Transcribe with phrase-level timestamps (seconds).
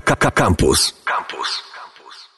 [0.00, 0.94] Campus.
[1.04, 1.68] Campus.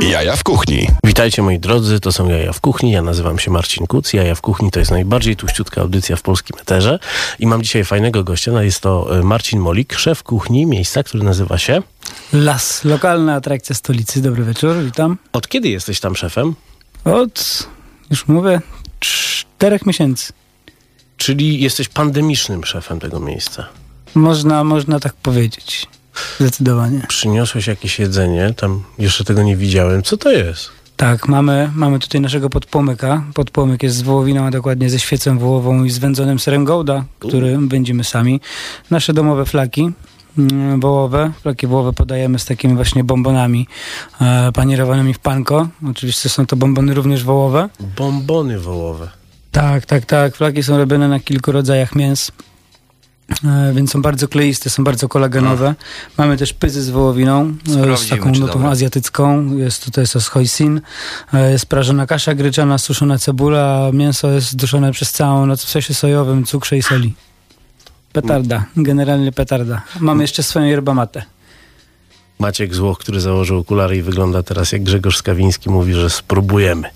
[0.00, 0.88] Jaja w kuchni.
[1.04, 2.92] Witajcie moi drodzy, to są Jaja w kuchni.
[2.92, 4.12] Ja nazywam się Marcin Kuc.
[4.12, 6.98] Jaja w kuchni to jest najbardziej tuściutka audycja w polskim eterze.
[7.38, 8.52] I mam dzisiaj fajnego gościa.
[8.52, 11.82] No jest to e, Marcin Molik, szef kuchni miejsca, który nazywa się...
[12.32, 14.22] Las, lokalna atrakcja stolicy.
[14.22, 15.18] Dobry wieczór, witam.
[15.32, 16.54] Od kiedy jesteś tam szefem?
[17.04, 17.68] Od,
[18.10, 18.60] już mówię,
[19.00, 20.32] czterech miesięcy.
[21.16, 23.66] Czyli jesteś pandemicznym szefem tego miejsca.
[24.14, 25.86] Można, można tak powiedzieć.
[26.40, 27.00] Zdecydowanie.
[27.08, 30.02] Przyniosłeś jakieś jedzenie, tam jeszcze tego nie widziałem.
[30.02, 30.70] Co to jest?
[31.00, 33.24] Tak, mamy, mamy tutaj naszego podpłomyka.
[33.34, 37.58] Podpłomyk jest z wołowiną, a dokładnie ze świecą wołową i z wędzonym serem Gouda, który
[37.58, 38.40] będziemy sami.
[38.90, 39.90] Nasze domowe flaki
[40.38, 41.32] mm, wołowe.
[41.42, 43.66] Flaki wołowe podajemy z takimi właśnie bombonami
[44.20, 45.68] e, panierowanymi w panko.
[45.90, 47.68] Oczywiście są to bombony również wołowe.
[47.96, 49.08] Bombony wołowe.
[49.52, 50.36] Tak, tak, tak.
[50.36, 52.32] Flaki są robione na kilku rodzajach mięs.
[53.44, 55.74] E, więc są bardzo kleiste, są bardzo kolagenowe.
[56.18, 57.54] Mamy też pyzy z wołowiną,
[57.92, 59.56] e, z taką nutą azjatycką.
[59.56, 60.80] Jest tutaj sos hoisin,
[61.34, 65.68] e, jest prażona kasza gryczana, suszona cebula, a mięso jest duszone przez całą noc w
[65.68, 67.14] sosie sojowym, cukrze i soli.
[68.12, 69.82] Petarda, generalnie petarda.
[70.00, 71.22] Mamy jeszcze swoją yerba mate.
[72.38, 76.90] Maciek Złoch, który założył okulary i wygląda teraz jak Grzegorz Skawiński, mówi, że spróbujemy.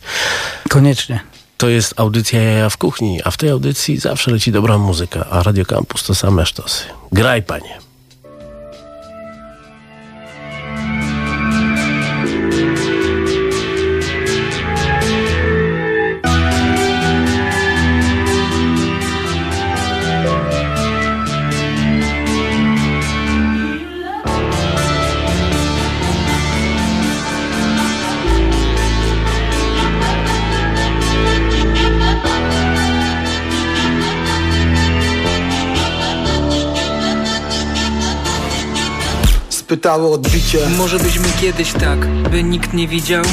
[0.69, 1.21] Koniecznie.
[1.65, 5.43] To jest audycja Jaja w kuchni, a w tej audycji zawsze leci dobra muzyka, a
[5.43, 6.85] Radio Campus to same sztosy.
[7.13, 7.84] Graj, panie.
[39.85, 43.25] Pytało odbicie Może byśmy kiedyś tak, by nikt nie widział?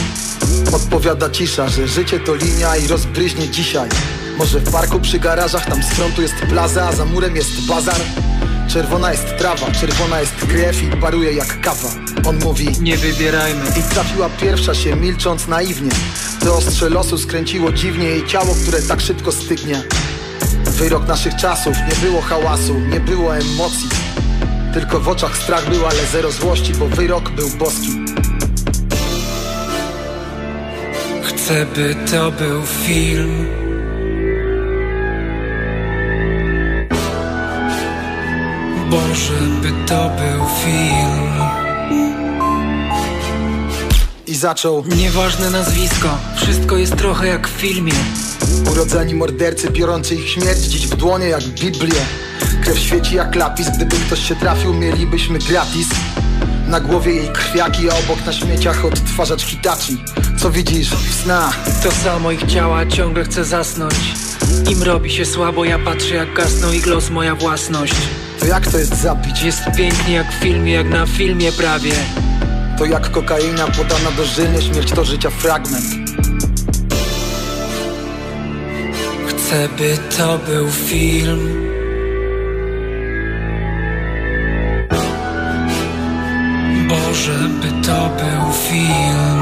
[0.74, 3.90] Odpowiada cisza, że życie to linia i rozbryźnie dzisiaj.
[4.38, 8.02] Może w parku przy garażach, tam z frontu jest plaza, a za murem jest bazar.
[8.68, 11.90] Czerwona jest trawa, czerwona jest krew i paruje jak kawa.
[12.26, 13.66] On mówi Nie wybierajmy.
[13.80, 15.92] I trafiła pierwsza się milcząc naiwnie.
[16.40, 19.84] To ostrze losu skręciło dziwnie jej ciało, które tak szybko stygnie.
[20.66, 24.01] Wyrok naszych czasów, nie było hałasu, nie było emocji
[24.74, 27.90] tylko w oczach strach był, ale zero złości, bo wyrok był boski.
[31.24, 33.48] Chcę, by to był film.
[38.90, 41.32] Boże, by to był film.
[44.28, 44.84] I zaczął.
[44.98, 47.94] Nieważne nazwisko, wszystko jest trochę jak w filmie.
[48.72, 52.02] Urodzeni mordercy biorący ich śmierć dziś w dłonie jak Biblię
[52.62, 55.88] Krew świeci jak lapis, gdyby ktoś się trafił, mielibyśmy gratis.
[56.68, 59.98] Na głowie jej krwiaki, a obok na śmieciach odtwarzacz Hitachi
[60.38, 60.90] Co widzisz?
[61.24, 61.60] Snach?
[61.84, 63.96] To samo ich ciała, ciągle chcę zasnąć.
[64.70, 67.94] Im robi się słabo, ja patrzę jak gasną i glos moja własność.
[68.40, 69.42] To jak to jest zabić?
[69.42, 71.94] Jest pięknie jak w filmie, jak na filmie prawie.
[72.78, 75.86] To jak kokaina podana do żyny, śmierć to życia fragment.
[79.28, 81.71] Chcę by to był film
[87.14, 89.42] żeby to był film.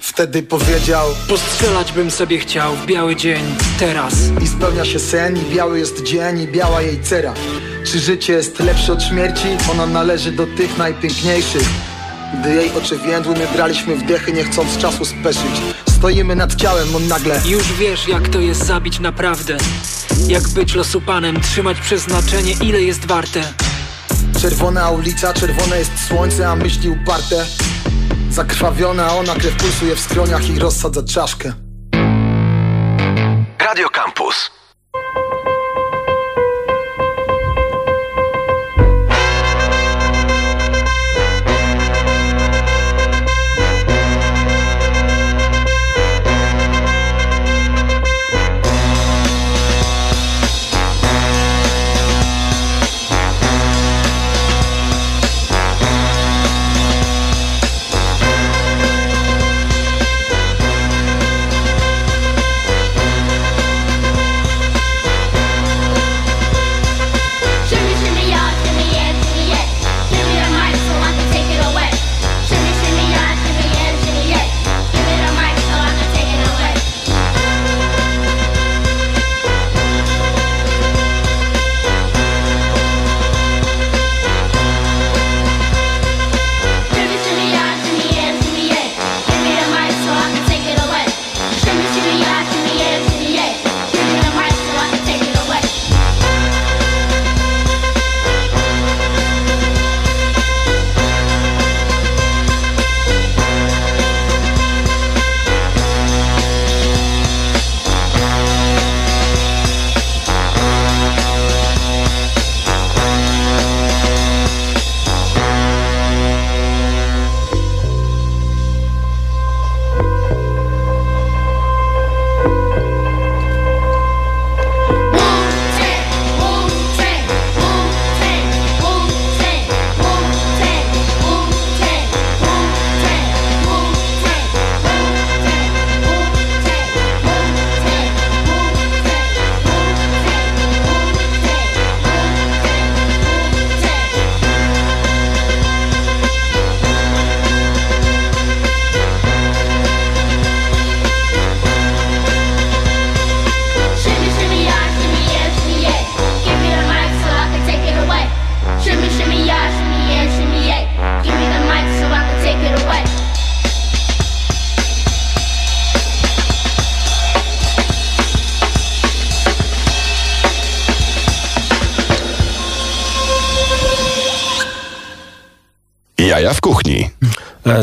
[0.00, 3.42] Wtedy powiedział Postrzelać bym sobie chciał w biały dzień,
[3.78, 4.14] teraz.
[4.44, 7.34] I spełnia się sen i biały jest dzień i biała jej cera.
[7.84, 9.46] Czy życie jest lepsze od śmierci?
[9.70, 11.68] Ona należy do tych najpiękniejszych.
[12.40, 15.60] Gdy jej oczy więdły, my braliśmy wdechy, nie chcąc czasu speszyć.
[15.88, 19.56] Stoimy nad ciałem, on nagle Już wiesz jak to jest zabić naprawdę.
[20.28, 23.42] Jak być losu panem, trzymać przeznaczenie, ile jest warte
[24.40, 27.46] Czerwona ulica, czerwone jest słońce, a myśli uparte.
[28.30, 31.52] Zakrwawiona, ona krew pulsuje w skroniach i rozsadza czaszkę.
[33.58, 34.50] Radio Campus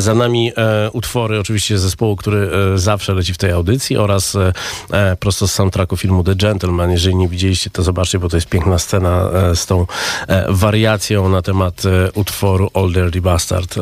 [0.01, 4.53] za nami e, utwory oczywiście zespołu, który e, zawsze leci w tej audycji oraz e,
[4.91, 6.91] e, prosto z soundtracku filmu The Gentleman.
[6.91, 9.85] Jeżeli nie widzieliście, to zobaczcie, bo to jest piękna scena e, z tą
[10.27, 13.81] e, wariacją na temat e, utworu Old Dirty Bastard, e,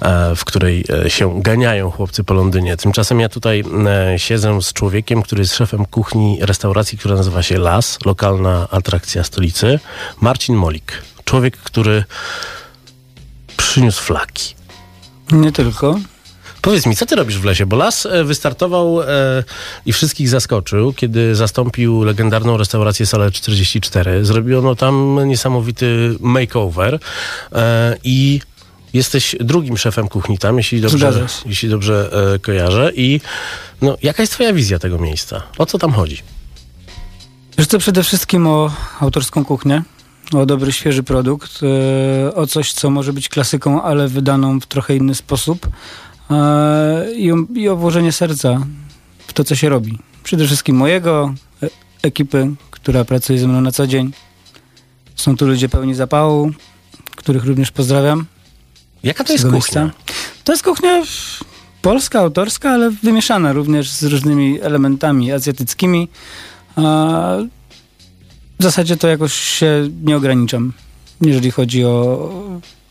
[0.00, 2.76] e, w której e, się ganiają chłopcy po Londynie.
[2.76, 3.64] Tymczasem ja tutaj
[4.14, 9.24] e, siedzę z człowiekiem, który jest szefem kuchni restauracji, która nazywa się Las, lokalna atrakcja
[9.24, 9.78] stolicy,
[10.20, 10.92] Marcin Molik.
[11.24, 12.04] Człowiek, który
[13.56, 14.57] przyniósł flaki.
[15.32, 15.98] Nie tylko.
[16.62, 17.66] Powiedz mi, co ty robisz w lesie?
[17.66, 19.06] Bo Las e, wystartował e,
[19.86, 24.24] i wszystkich zaskoczył, kiedy zastąpił legendarną restaurację Salę 44.
[24.24, 26.98] Zrobiono tam niesamowity makeover
[27.52, 28.40] e, i
[28.92, 32.92] jesteś drugim szefem kuchni tam, jeśli dobrze, jeśli dobrze e, kojarzę.
[32.94, 33.20] I
[33.82, 35.42] no, jaka jest twoja wizja tego miejsca?
[35.58, 36.22] O co tam chodzi?
[37.58, 39.82] Wiesz przede wszystkim o autorską kuchnię,
[40.34, 44.96] o dobry, świeży produkt, e, o coś, co może być klasyką, ale wydaną w trochę
[44.96, 45.66] inny sposób
[46.30, 48.66] e, i, o- i o włożenie serca
[49.26, 49.98] w to, co się robi.
[50.22, 51.68] Przede wszystkim mojego, e-
[52.02, 54.12] ekipy, która pracuje ze mną na co dzień.
[55.16, 56.50] Są tu ludzie pełni zapału,
[57.16, 58.26] których również pozdrawiam.
[59.02, 59.54] Jaka to jest kuchnia?
[59.84, 59.90] miejsca.
[60.44, 61.02] To jest kuchnia
[61.82, 66.08] polska, autorska, ale wymieszana również z różnymi elementami azjatyckimi.
[68.58, 70.72] W zasadzie to jakoś się nie ograniczam,
[71.20, 72.30] jeżeli chodzi o,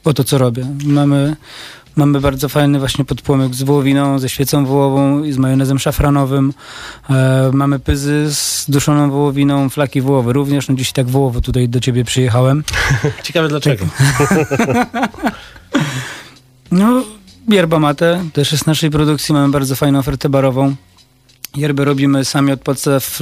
[0.04, 0.66] o to, co robię.
[0.86, 1.36] Mamy,
[1.96, 6.54] mamy bardzo fajny właśnie podpłomyk z wołowiną, ze świecą wołową i z majonezem szafranowym.
[7.10, 10.68] E, mamy pyzy z duszoną wołowiną, flaki wołowe również.
[10.68, 12.64] No dziś tak wołowo tutaj do ciebie przyjechałem.
[13.24, 13.86] Ciekawe dlaczego.
[16.72, 17.04] No,
[17.50, 19.34] yerba mate też jest naszej produkcji.
[19.34, 20.76] Mamy bardzo fajną ofertę barową.
[21.58, 23.20] Yerbę robimy sami od podstaw,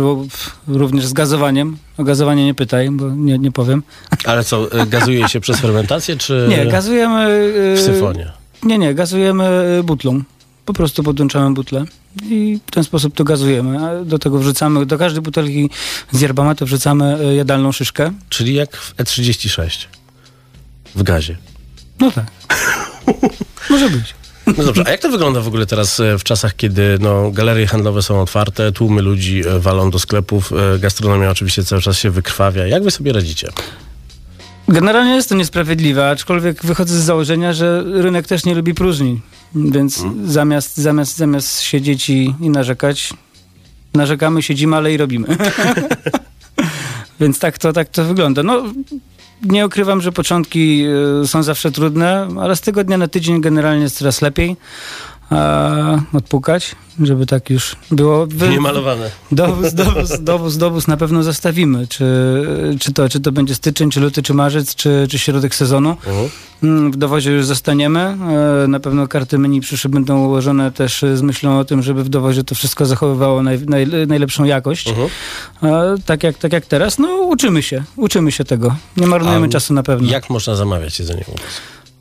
[0.67, 1.77] również z gazowaniem.
[1.97, 3.83] O gazowanie nie pytaj, bo nie, nie powiem.
[4.25, 7.25] Ale co, e, gazuje się przez fermentację, czy Nie, gazujemy...
[7.75, 8.31] w y, syfonie?
[8.63, 10.23] Nie, nie, gazujemy y, butlą.
[10.65, 11.85] Po prostu podłączamy butlę
[12.23, 13.85] i w ten sposób to gazujemy.
[13.85, 15.69] A do tego wrzucamy, do każdej butelki
[16.11, 18.11] z yerba mate wrzucamy y, jadalną szyszkę.
[18.29, 19.85] Czyli jak w E36
[20.95, 21.37] w gazie.
[21.99, 22.25] No tak.
[23.69, 24.15] Może być.
[24.57, 27.67] No dobrze, a jak to wygląda w ogóle teraz e, w czasach, kiedy no, galerie
[27.67, 32.09] handlowe są otwarte, tłumy ludzi e, walą do sklepów, e, gastronomia oczywiście cały czas się
[32.09, 32.67] wykrwawia.
[32.67, 33.49] Jak wy sobie radzicie?
[34.67, 39.21] Generalnie jest to niesprawiedliwe, aczkolwiek wychodzę z założenia, że rynek też nie lubi próżni.
[39.55, 43.13] Więc zamiast, zamiast, zamiast siedzieć i, i narzekać,
[43.93, 45.27] narzekamy, siedzimy, ale i robimy.
[47.19, 48.43] Więc tak to, tak to wygląda.
[48.43, 48.63] No,
[49.41, 50.85] nie ukrywam, że początki
[51.23, 54.55] y, są zawsze trudne, ale z tygodnia na tydzień generalnie jest coraz lepiej.
[55.29, 58.27] A, odpukać, żeby tak już było.
[58.27, 59.11] Wy- Niemalowane.
[59.31, 61.87] Dowóz, dowóz, dowóz, dowóz na pewno zostawimy.
[61.87, 62.05] Czy,
[62.79, 65.89] czy, to, czy to będzie styczeń, czy luty, czy marzec, czy, czy środek sezonu.
[65.89, 66.29] Mhm.
[66.63, 68.17] Mm, W dowozie już zostaniemy.
[68.63, 72.03] E, Na pewno karty menu przyszłe będą ułożone też e, z myślą o tym, żeby
[72.03, 74.87] w dowozie to wszystko zachowywało naj, naj, najlepszą jakość.
[74.89, 75.09] Mhm.
[75.63, 76.99] E, Tak jak, tak jak teraz.
[76.99, 77.83] No uczymy się.
[77.95, 78.75] Uczymy się tego.
[78.97, 80.11] Nie marnujemy A czasu na pewno.
[80.11, 81.41] Jak można zamawiać jedzenie u was?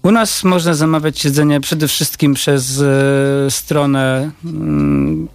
[0.05, 5.29] U nas można zamawiać jedzenie przede wszystkim przez e, stronę mm,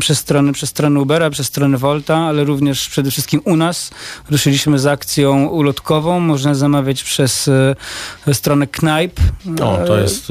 [0.00, 3.90] przez stronę, przez stronę Ubera, przez stronę Volta, ale również przede wszystkim u nas
[4.30, 6.20] ruszyliśmy z akcją ulotkową.
[6.20, 7.48] Można zamawiać przez
[8.28, 9.20] e, stronę Knajp.
[9.62, 10.28] O, to E, jest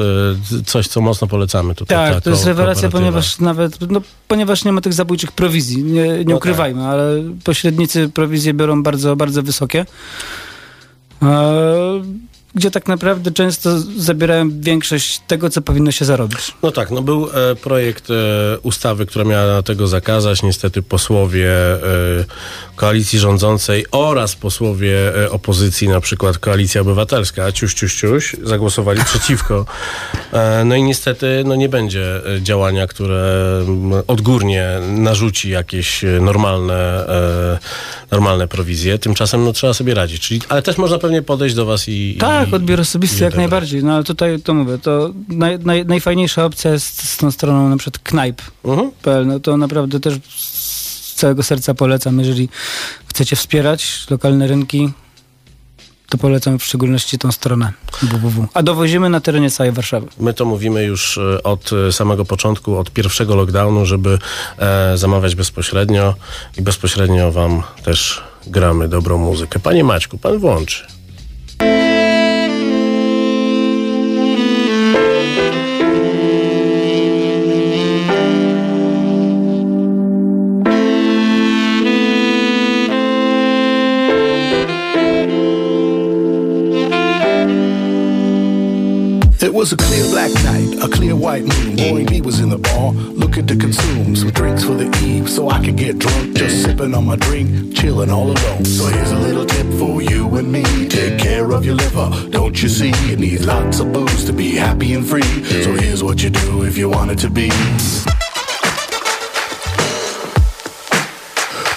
[0.66, 1.98] coś, co mocno polecamy tutaj.
[1.98, 6.08] tak, ta to jest rewelacja, ponieważ nawet, no, ponieważ nie ma tych zabójczych prowizji, nie,
[6.08, 9.86] nie No ukrywajmy, ale pośrednicy prowizje biorą bardzo, bardzo wysokie.
[11.24, 16.54] E, gdzie tak naprawdę często zabierają większość tego, co powinno się zarobić.
[16.64, 20.44] No tak, no był e, projekt e, ustawy, która miała tego zakazać.
[20.44, 21.80] Niestety posłowie e,
[22.76, 29.66] koalicji rządzącej oraz posłowie e, opozycji, na przykład Koalicja Obywatelska, ciuś, ciuś, ciuś, zagłosowali przeciwko.
[30.34, 33.20] E, no i niestety no nie będzie e, działania, które
[34.08, 37.06] odgórnie narzuci jakieś normalne,
[38.12, 39.00] normalne prowizje.
[39.00, 40.22] Tymczasem no trzeba sobie radzić.
[40.22, 42.18] Czyli, ale też można pewnie podejść do was i...
[42.20, 43.84] Tak, i, odbiór osobisty jak najbardziej.
[43.84, 47.78] No ale tutaj to mówię, to naj, naj, najfajniejsza opcja jest z tą stroną na
[47.78, 49.22] przykład knajp.pl.
[49.22, 49.28] Mhm.
[49.28, 52.20] No to naprawdę też z całego serca polecam.
[52.20, 52.50] Jeżeli
[53.08, 54.90] chcecie wspierać lokalne rynki,
[56.10, 58.48] to polecam w szczególności tą stronę www.
[58.54, 60.08] A dowozimy na terenie całej Warszawy.
[60.20, 64.20] My to mówimy już e, od samego początku, od pierwszego lockdownu, żeby
[64.58, 66.16] e, zamawiać bezpośrednio
[66.58, 69.60] i bezpośrednio wam też gramy dobrą muzykę.
[69.60, 70.99] Panie Maćku, pan włączy.
[89.42, 91.78] It was a clear black night, a clear white moon.
[91.78, 95.50] Boy B was in the bar, looking to consume some drinks for the eve so
[95.50, 96.36] I could get drunk.
[96.36, 98.66] Just sipping on my drink, chilling all alone.
[98.66, 100.64] So here's a little tip for you and me.
[100.90, 102.90] Take care of your liver, don't you see?
[103.10, 105.22] It needs lots of booze to be happy and free.
[105.64, 107.50] So here's what you do if you want it to be.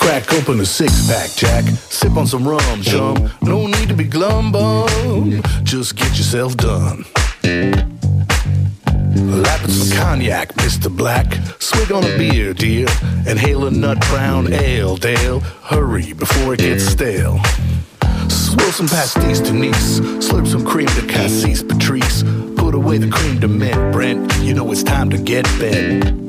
[0.02, 1.62] Crack open a six pack, Jack.
[1.90, 3.30] Sip on some rum, chum.
[3.40, 5.42] No need to be glum bum.
[5.62, 7.04] Just get yourself done.
[9.14, 10.94] Lapping some cognac, Mr.
[10.94, 11.34] Black.
[11.60, 12.86] Swig on a beer, dear.
[13.26, 15.40] Inhale a nut brown ale, Dale.
[15.40, 17.38] Hurry before it gets stale.
[18.28, 20.00] Swirl some pasties to Nice.
[20.00, 22.22] Slurp some cream to Cassis Patrice.
[22.56, 24.32] Put away the cream to mint, Brent.
[24.40, 26.22] You know it's time to get bent.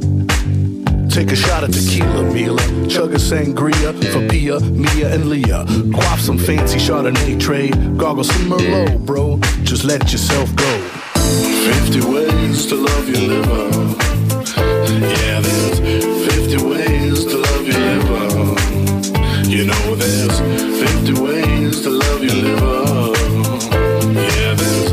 [1.10, 2.62] Take a shot of tequila, Mila.
[2.90, 5.66] Chug a sangria for Pia, Mia, and Leah.
[5.94, 7.98] Quaff some fancy Chardonnay trade.
[7.98, 9.38] Gargle some Merlot, bro.
[9.64, 10.83] Just let yourself go.
[11.64, 13.70] 50 ways to love your liver.
[15.00, 18.60] Yeah, there's 50 ways to love your liver.
[19.48, 23.14] You know, there's 50 ways to love your liver.
[24.14, 24.92] Yeah, there's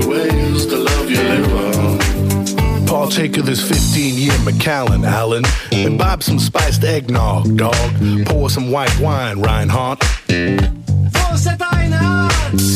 [0.00, 2.86] 50 ways to love your liver.
[2.86, 5.44] Partake of this 15 year Macallan, Allen.
[5.72, 7.92] And bob some spiced eggnog, dog.
[8.24, 10.02] Pour some white wine, Reinhardt.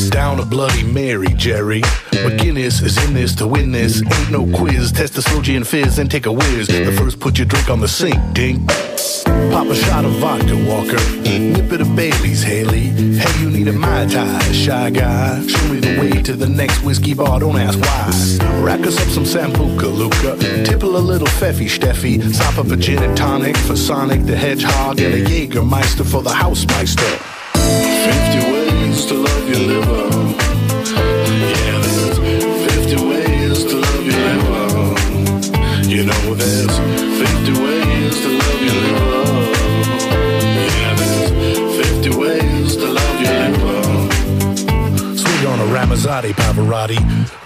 [0.09, 1.81] Down a Bloody Mary, Jerry.
[2.11, 4.01] McGinnis is in this to win this.
[4.01, 4.91] Ain't no quiz.
[4.91, 6.67] Test the slow and fizz, then take a whiz.
[6.67, 8.67] The first, put your drink on the sink, dink.
[9.51, 10.97] Pop a shot of vodka, Walker.
[11.21, 12.89] Nip it of Bailey's, Haley.
[13.17, 15.45] Hey, you need a Mai Tai, shy guy.
[15.45, 18.61] Show me the way to the next whiskey bar, don't ask why.
[18.63, 20.37] Rack us up some Sambuca, Luca.
[20.65, 22.33] Tipple a little Feffy, Steffi.
[22.33, 24.99] Sop up a gin and tonic for Sonic the Hedgehog.
[24.99, 27.03] And a Jägermeister for the Housemeister.
[27.53, 28.46] 50 ways
[29.07, 30.09] to love your liver.
[31.63, 34.67] Yeah, there's 50 ways to love your liver.
[35.87, 39.25] You know, there's 50 ways to love your liver.
[40.75, 41.31] Yeah, there's
[41.87, 43.81] 50 ways to love your liver.
[45.15, 46.99] Swig on a Ramazzotti Pavarotti.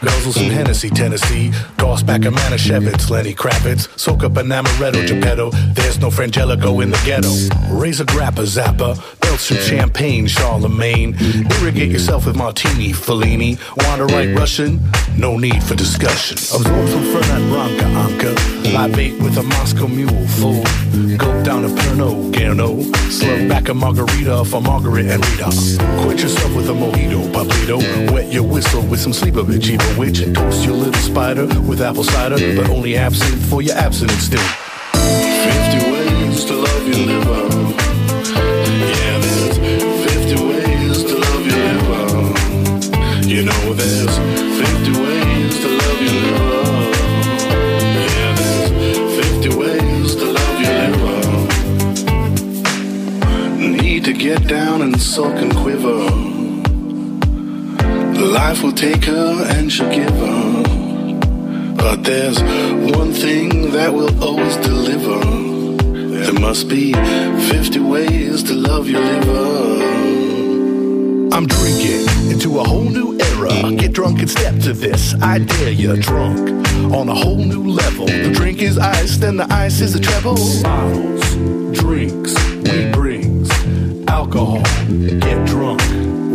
[0.03, 1.51] Guzzle some Hennessy, Tennessee.
[1.77, 3.87] Toss back a Manischewitz, Lenny Kravitz.
[3.99, 5.51] Soak up an Amaretto, Geppetto.
[5.75, 7.31] There's no Frangelico in the ghetto.
[7.71, 9.20] Raise a grappa, zappa.
[9.37, 11.15] Some champagne, Charlemagne.
[11.59, 13.57] Irrigate yourself with martini, Fellini.
[13.85, 14.79] Want to write Russian?
[15.17, 16.37] No need for discussion.
[16.37, 18.35] Absorb some Fernet Branca, Anka.
[18.73, 20.63] Libate with a Moscow mule full.
[21.17, 22.83] Gulp down a Pernod, Garno.
[23.09, 25.51] Slurp back a margarita for Margaret and Rita.
[26.03, 28.11] Quench yourself with a mojito, Pablito.
[28.11, 30.19] Wet your whistle with some sleeper bitch, evil witch.
[30.33, 34.39] Toast your little spider with apple cider, but only absinthe for your abstinence still.
[34.93, 37.60] 50 ways to love your liver.
[43.41, 46.63] You know, there's 50 ways to love your liver.
[47.97, 48.69] Yeah, there's
[49.25, 51.21] 50 ways to love your liver.
[53.57, 56.07] Need to get down and sulk and quiver.
[58.23, 60.63] Life will take her and she'll give her.
[61.77, 62.39] But there's
[62.95, 65.19] one thing that will always deliver.
[66.13, 70.00] There must be 50 ways to love your liver.
[71.33, 73.71] I'm drinking into a whole new era.
[73.75, 75.15] Get drunk and step to this.
[75.21, 76.39] I dare you, drunk
[76.93, 78.05] on a whole new level.
[78.05, 80.35] The drink is iced and the ice is a treble.
[80.61, 81.35] Bottles,
[81.79, 82.33] drinks,
[82.69, 83.49] we brings
[84.09, 84.61] alcohol.
[84.89, 85.81] Get drunk.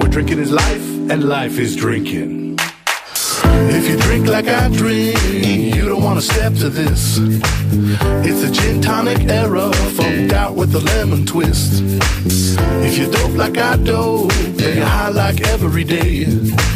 [0.03, 2.59] We're drinking is life, and life is drinking.
[2.59, 7.19] If you drink like I drink, don't wanna step to this.
[8.29, 11.83] It's a gin tonic era, funked out with a lemon twist.
[12.85, 16.27] If you dope like I do, then you high like every day.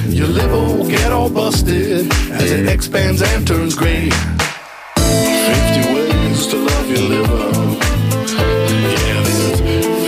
[0.08, 4.08] Your liver will get all busted as it expands and turns gray.
[4.08, 4.20] 50
[5.94, 7.76] ways to love your liver.
[9.06, 9.60] Yeah, there's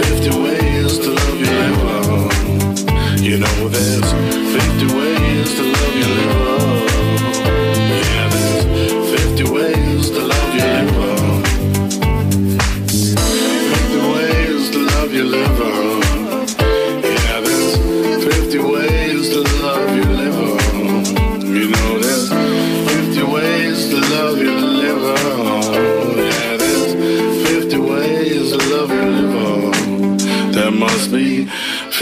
[0.07, 3.21] 50 ways to love your liver.
[3.21, 6.62] You know, there's 50 ways to love your liver.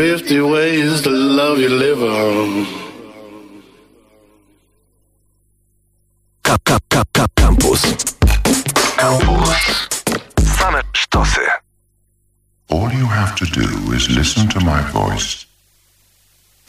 [0.00, 2.66] 50 ways to love your liver.
[6.42, 7.82] Kap, kap, kap, kap, kampus.
[8.96, 9.60] Kampus.
[10.40, 11.46] Same sztosy.
[12.70, 15.44] All you have to do is listen to my voice.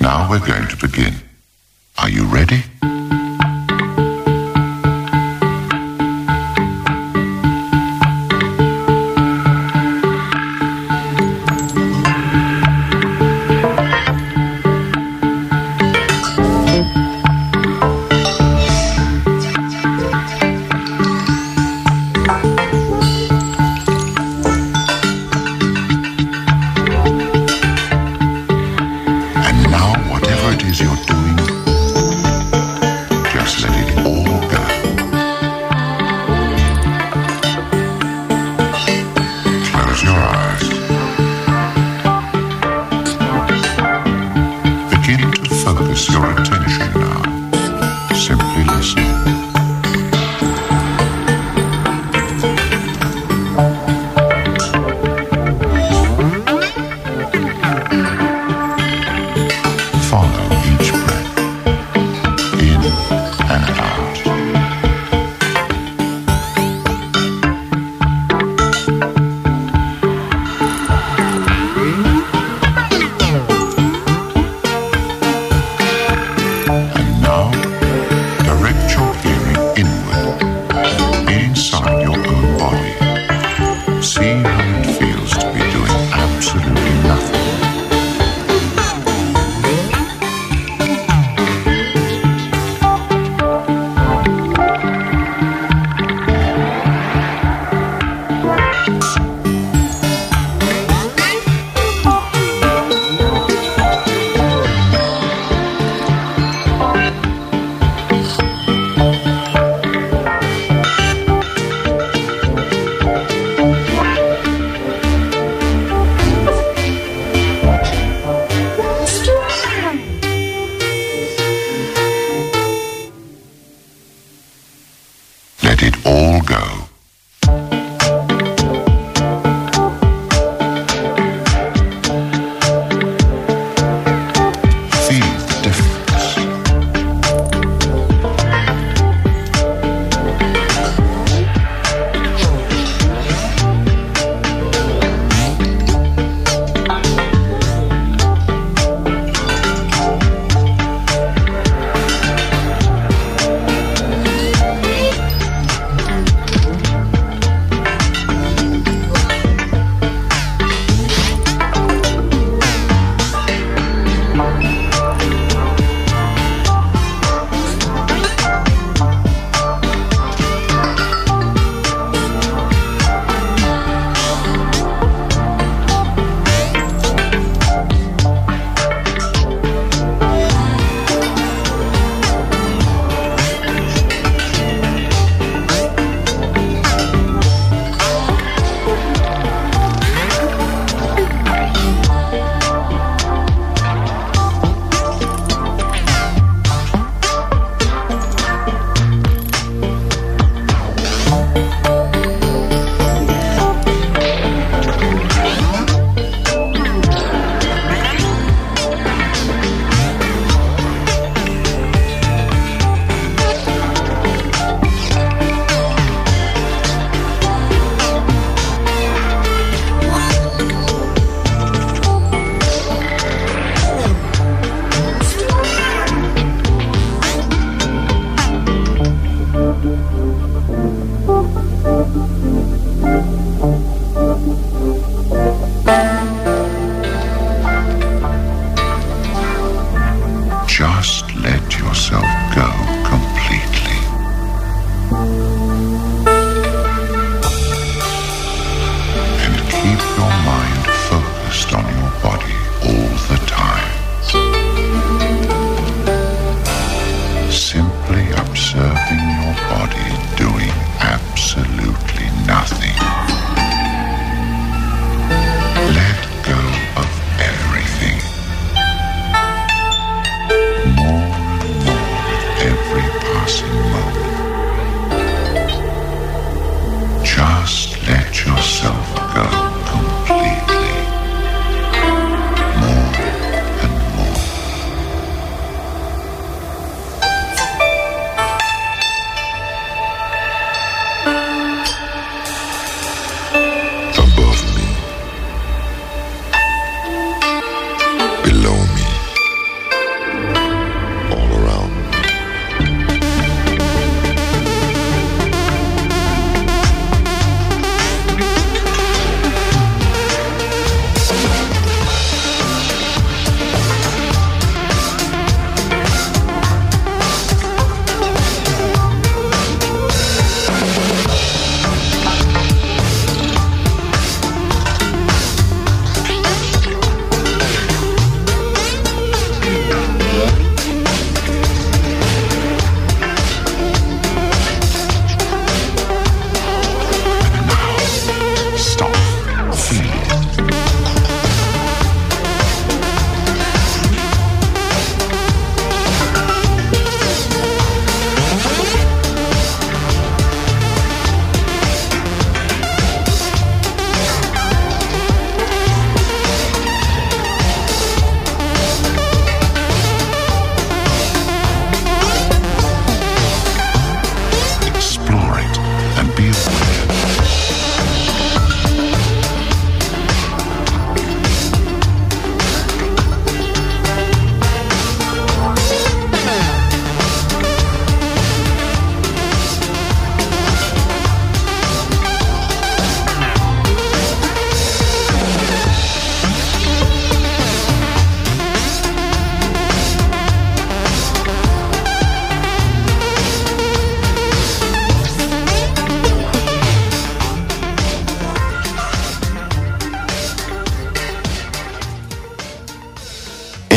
[0.01, 1.13] Now we're going to begin.
[1.99, 2.65] Are you ready?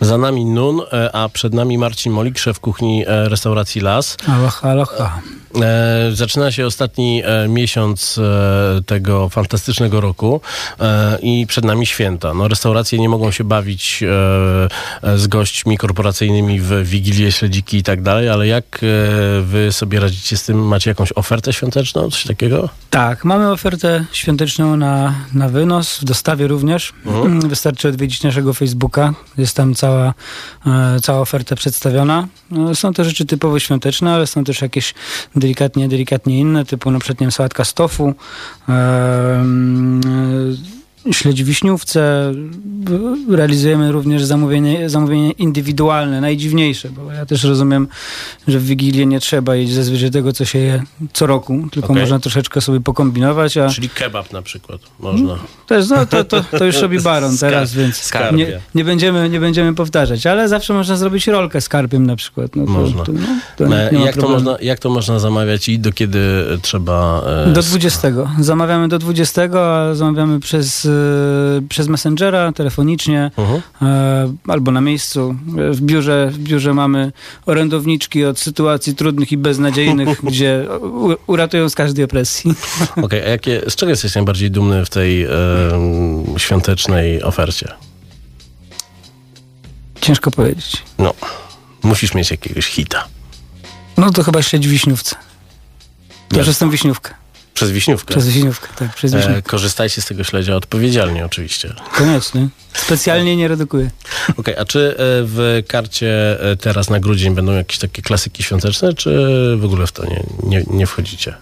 [0.00, 4.16] Za nami Nun, e, a przed nami Marcin Molik, szef kuchni e, restauracji Las.
[4.28, 5.20] Aloha, aloha.
[5.62, 8.20] E, zaczyna się ostatni miesiąc
[8.86, 10.40] tego fantastycznego roku
[11.22, 12.34] i przed nami święta.
[12.34, 14.04] No, restauracje nie mogą się bawić
[15.16, 18.80] z gośćmi korporacyjnymi w Wigilię, Śledziki i tak dalej, ale jak
[19.42, 20.66] wy sobie radzicie z tym?
[20.66, 22.68] Macie jakąś ofertę świąteczną, coś takiego?
[22.90, 26.92] Tak, mamy ofertę świąteczną na, na wynos, w dostawie również.
[27.06, 27.40] Mhm.
[27.40, 29.89] Wystarczy odwiedzić naszego Facebooka, jest tam cała,
[30.66, 32.28] e, cała oferta przedstawiona.
[32.50, 34.94] No, są to rzeczy typowo świąteczne, ale są też jakieś
[35.36, 38.14] delikatnie, delikatnie inne, typu na przykład nie wiem, sałatka z tofu,
[41.12, 42.32] śledzi wiśniówce.
[43.28, 47.88] Realizujemy również zamówienie, zamówienie indywidualne, najdziwniejsze, bo ja też rozumiem,
[48.48, 50.82] że w Wigilię nie trzeba jeść zazwyczaj tego, co się je
[51.12, 52.00] co roku, tylko okay.
[52.00, 53.56] można troszeczkę sobie pokombinować.
[53.56, 53.68] A...
[53.68, 55.38] Czyli kebab na przykład można.
[55.66, 59.74] Też, no, to, to, to już robi baron teraz, więc nie, nie, będziemy, nie będziemy
[59.74, 62.56] powtarzać, ale zawsze można zrobić rolkę z karpiem na przykład.
[62.56, 63.04] No, to, można.
[63.04, 63.12] To,
[63.58, 67.22] no, nie jak, to można, jak to można zamawiać i do kiedy trzeba...
[67.46, 68.08] E, do 20.
[68.40, 70.89] Zamawiamy do 20, a zamawiamy przez
[71.68, 73.60] przez Messengera, telefonicznie uh -huh.
[73.82, 75.36] e, albo na miejscu.
[75.70, 77.12] W biurze, w biurze mamy
[77.46, 80.66] orędowniczki od sytuacji trudnych i beznadziejnych, gdzie
[81.26, 82.54] uratują z każdej opresji.
[82.90, 85.28] Okej, okay, a jakie, z czego jesteś najbardziej dumny w tej e,
[86.36, 87.68] świątecznej ofercie?
[90.00, 90.82] Ciężko powiedzieć.
[90.98, 91.14] No,
[91.82, 93.04] musisz mieć jakiegoś hita.
[93.96, 95.16] No to chyba śledź wiśniówce.
[96.32, 97.14] Ja już jestem wiśniówkę.
[97.60, 98.14] Przez Wiśniówkę.
[98.14, 98.94] Przez Wiśniówkę, tak.
[98.94, 99.38] Przez Wiśniówkę.
[99.38, 101.74] E, korzystajcie z tego śledzia odpowiedzialnie oczywiście.
[101.92, 102.48] Koniecznie.
[102.72, 103.90] Specjalnie nie redukuję.
[104.22, 104.94] Okej, okay, a czy e,
[105.24, 109.10] w karcie e, teraz na grudzień będą jakieś takie klasyki świąteczne, czy
[109.56, 111.34] w ogóle w to nie, nie, nie wchodzicie?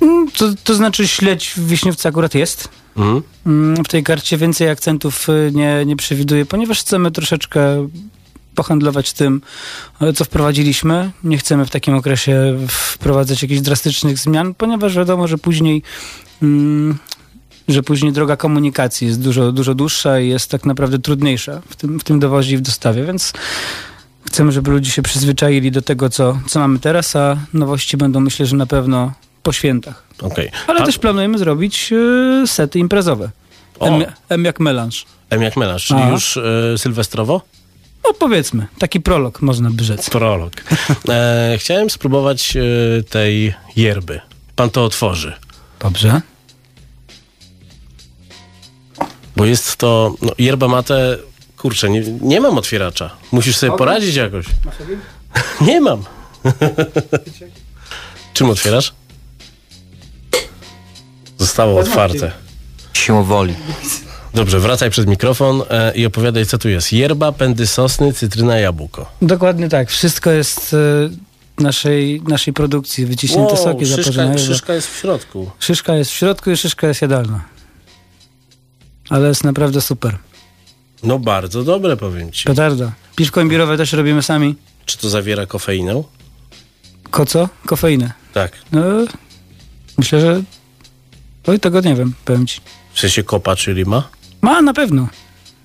[0.00, 2.68] Mm, to, to znaczy śledź w Wiśniówce akurat jest.
[2.96, 3.22] Mhm.
[3.46, 3.84] Mm.
[3.84, 7.88] W tej karcie więcej akcentów e, nie, nie przewiduję, ponieważ chcemy troszeczkę
[8.54, 9.40] pohandlować tym,
[10.00, 11.10] e, co wprowadziliśmy.
[11.24, 15.82] Nie chcemy w takim okresie wprowadzać jakichś drastycznych zmian, ponieważ wiadomo, że później
[16.42, 16.98] mm,
[17.68, 22.00] że później droga komunikacji jest dużo, dużo dłuższa i jest tak naprawdę trudniejsza w tym,
[22.00, 23.32] w tym dowozie i w dostawie, więc
[24.26, 28.46] chcemy, żeby ludzie się przyzwyczaili do tego, co, co mamy teraz, a nowości będą myślę,
[28.46, 29.12] że na pewno
[29.42, 30.02] po świętach.
[30.22, 30.50] Okay.
[30.66, 33.30] Ale też planujemy zrobić y, sety imprezowe.
[33.80, 35.06] M, M jak melanż.
[35.30, 36.10] M jak melanż, czyli a.
[36.10, 37.40] już y, sylwestrowo?
[38.04, 40.10] No powiedzmy, taki prolog można by rzec.
[40.10, 40.52] Prolog.
[41.08, 44.20] E, chciałem spróbować e, tej yerby.
[44.56, 45.32] Pan to otworzy.
[45.80, 46.20] Dobrze.
[49.36, 51.18] Bo jest to, no, yerba mate,
[51.56, 53.10] kurczę, nie, nie mam otwieracza.
[53.32, 54.46] Musisz sobie poradzić jakoś.
[55.68, 56.04] nie mam.
[58.34, 58.92] Czym otwierasz?
[61.38, 62.32] Zostało otwarte.
[62.92, 63.54] Siłą woli.
[64.34, 66.92] Dobrze, wracaj przed mikrofon e, i opowiadaj, co tu jest.
[66.92, 69.12] Yerba, pędy sosny, cytryna, jabłko.
[69.22, 69.90] Dokładnie tak.
[69.90, 73.06] Wszystko jest e, naszej, naszej produkcji.
[73.06, 74.38] Wyciśnięte wow, soki zaparzone.
[74.38, 75.50] Szyszka jest w środku.
[75.58, 77.44] Szyszka jest w środku i szyszka jest jadalna.
[79.08, 80.18] Ale jest naprawdę super.
[81.02, 82.44] No bardzo dobre, powiem ci.
[82.44, 82.92] Petarda.
[83.16, 84.54] Piwko imbirowe też robimy sami.
[84.86, 86.02] Czy to zawiera kofeinę?
[87.10, 87.48] Ko co?
[87.66, 88.12] Kofeinę.
[88.32, 88.52] Tak.
[88.72, 88.82] No,
[89.98, 90.42] myślę, że...
[91.46, 92.60] Oj, tego nie wiem, powiem ci.
[92.92, 94.08] W sensie kopa czy lima?
[94.42, 95.08] Ma, na pewno.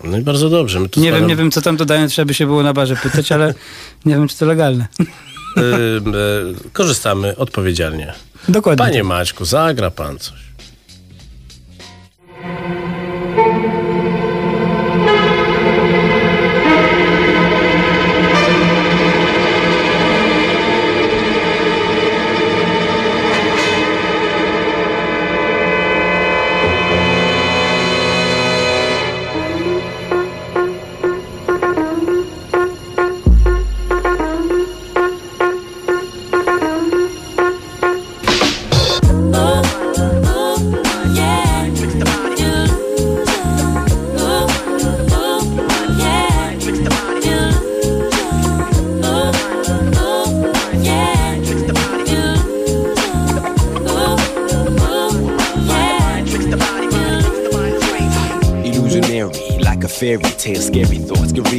[0.04, 0.80] No i bardzo dobrze.
[0.80, 1.14] nie staram...
[1.20, 3.54] wiem, nie wiem, co tam dodają, trzeba by się było na barze pytać, ale
[4.06, 4.88] nie wiem, czy to legalne.
[5.00, 8.14] Yy, yy, korzystamy odpowiedzialnie.
[8.50, 8.86] Dokładnie.
[8.86, 10.47] Panie Maćku, zagra pan coś.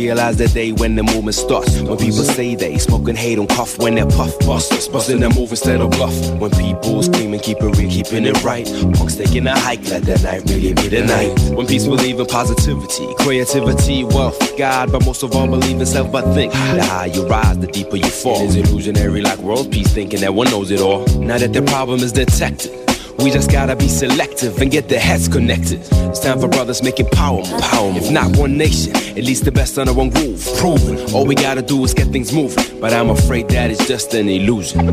[0.09, 1.83] Realize the day when the movement starts.
[1.83, 5.29] When people say they smoke and hate on cough when they're puff busters, busting their
[5.29, 6.17] move instead of bluff.
[6.41, 8.65] When people scream and keep it real, keeping it right.
[8.97, 11.33] Punks taking a hike, let that night really be the night.
[11.55, 16.11] When peace believe in positivity, creativity, wealth, God, but most of all believe in self.
[16.11, 18.41] But think the higher you rise, the deeper you fall.
[18.45, 21.05] It is illusionary like world peace, thinking that one knows it all.
[21.19, 22.88] Now that the problem is detected
[23.21, 25.81] We just gotta be selective and get the heads connected.
[25.91, 27.93] It's time for brothers making power, power.
[27.97, 30.47] If not one nation, at least the best under one groove.
[30.59, 31.13] Proven.
[31.13, 32.81] All we gotta do is get things moving.
[32.81, 34.87] But I'm afraid that is just an illusion.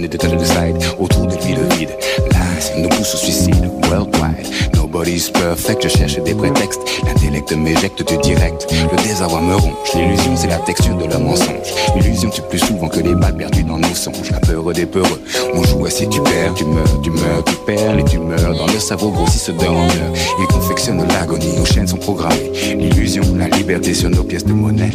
[0.00, 0.78] Des de.
[0.98, 1.90] Autour de lui, le vide.
[2.32, 2.40] Là,
[2.78, 4.46] nous pousse au suicide, worldwide.
[4.74, 6.80] Nobody's perfect, je cherche des prétextes.
[7.06, 8.66] L'intellect m'éjecte du direct.
[8.70, 9.72] Le désarroi me ronge.
[9.94, 11.72] L'illusion, c'est la texture de leur mensonge.
[11.96, 14.30] L'illusion tue plus souvent que les balles perdues dans nos songes.
[14.30, 15.22] La peur des peureux.
[15.54, 18.54] On joue si tu perds, tu meurs, tu meurs, tu perds, les tumeurs.
[18.56, 20.12] Dans le cerveau grossissent d'heure en heure.
[20.40, 22.50] Ils confectionnent l'agonie, nos chaînes sont programmées.
[22.76, 24.90] L'illusion, la liberté sur nos pièces de monnaie.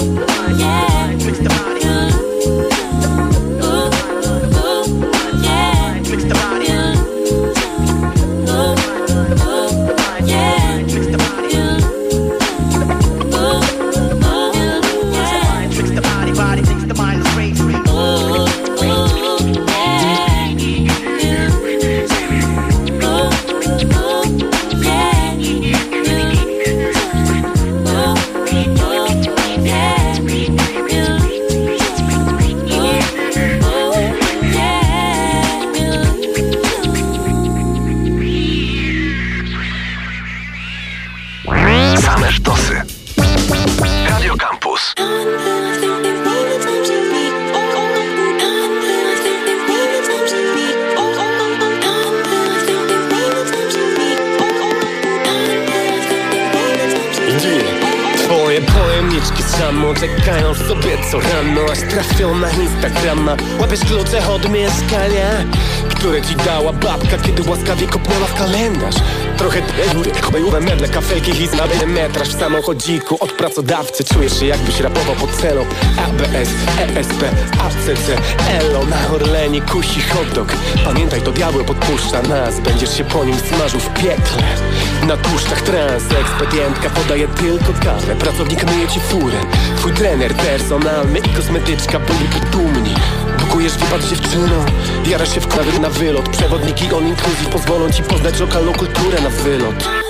[0.00, 0.86] yeah.
[72.26, 73.16] W samochodziku.
[73.20, 75.60] Od pracodawcy Czujesz się jakbyś rapował pod celą
[75.98, 77.22] ABS, ESP,
[77.58, 78.08] ACC,
[78.48, 78.84] ELO.
[78.84, 80.52] Na Orlenie kusi hotdog
[80.84, 82.60] Pamiętaj to diabeł podpuszcza nas.
[82.60, 84.42] Będziesz się po nim smażył w piekle.
[85.06, 89.38] Na tłuszczach trans Ekspedientka podaje tylko kawę Pracownik myje ci furę.
[89.76, 92.94] Twój trener personalny i kosmetyczka byliby dumni.
[93.38, 94.64] Bukujesz wypad dziewczyną
[95.06, 96.28] Jarasz się w klawier na wylot.
[96.28, 100.05] Przewodniki on inclusive pozwolą ci poznać lokalną kulturę na wylot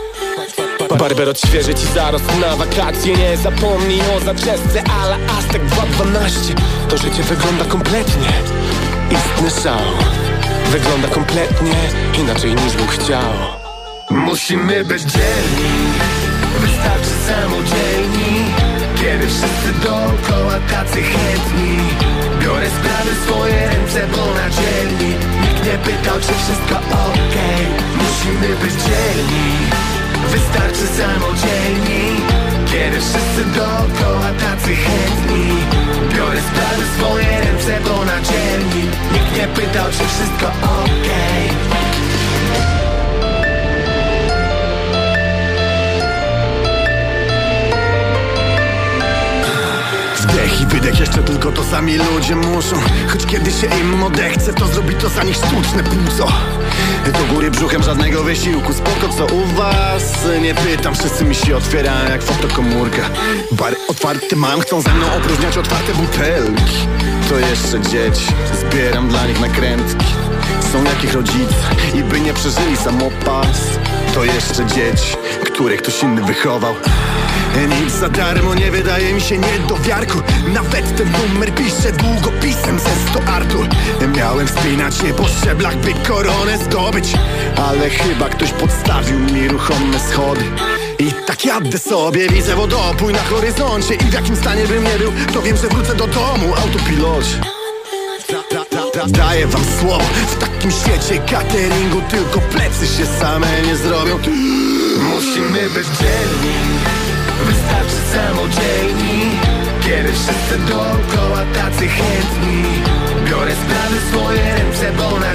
[0.98, 6.54] Barber odświeży ci zaraz na wakacje Nie zapomnij o zaczesce ale Aztek 212
[6.88, 8.32] To życie wygląda kompletnie.
[9.10, 9.78] Istny szał.
[10.70, 11.74] Wygląda kompletnie
[12.20, 13.32] inaczej niż bym chciał.
[14.10, 15.72] Musimy być dzielni.
[16.60, 18.44] Wystarczy samodzielni.
[19.00, 21.78] Kiedy wszyscy dookoła tacy chętni.
[22.42, 27.36] Biorę sprawy w swoje ręce, bo na dzielni Nikt nie pytał, czy wszystko ok
[27.96, 29.95] Musimy być dzielni
[30.30, 32.20] Wystarczy samodzielni
[32.66, 35.48] Kiedy wszyscy dookoła tacy chętni
[36.14, 41.85] Biorę sprawy swoje ręce, bo na dzielni Nikt nie pytał, czy wszystko okej okay.
[50.66, 52.76] Wdech i wydech jeszcze tylko to sami ludzie muszą.
[53.08, 56.32] Choć kiedy się im odechce to zrobi to za nich sztuczne płuco.
[57.12, 58.72] Do góry brzuchem żadnego wysiłku.
[58.72, 60.02] Spoko co u was?
[60.42, 63.02] Nie pytam, wszyscy mi się otwierają jak fotokomórka
[63.52, 66.76] Bary otwarte mam, chcą ze mną opróżniać otwarte butelki.
[67.28, 68.26] To jeszcze dzieci,
[68.60, 70.06] zbieram dla nich nakrętki.
[70.72, 71.54] Są jakich rodzice
[71.94, 73.60] i by nie przeżyli samopas.
[74.14, 76.74] To jeszcze dzieci, które ktoś inny wychował
[77.56, 80.18] nic za darmo nie wydaje mi się nie do wiarku
[80.54, 83.68] Nawet ten numer piszę długopisem ze 100 Artur
[84.16, 87.12] Miałem wspinać się po szczeblach, by koronę zdobyć.
[87.56, 90.44] Ale chyba ktoś podstawił mi ruchome schody.
[90.98, 93.94] I tak jadę sobie, widzę wodopój na horyzoncie.
[93.94, 97.40] I w jakim stanie bym nie był, to wiem, że wrócę do domu Autopilocie.
[99.06, 100.04] Daję wam słowo.
[100.30, 104.18] W takim świecie cateringu Tylko plecy się same nie zrobią.
[104.98, 106.75] Musimy być dzielni
[108.26, 109.20] samodzielni
[109.84, 112.62] Kiedy wszyscy dookoła tacy chętni.
[113.28, 115.32] Biorę sprawy swoje ręce, bo na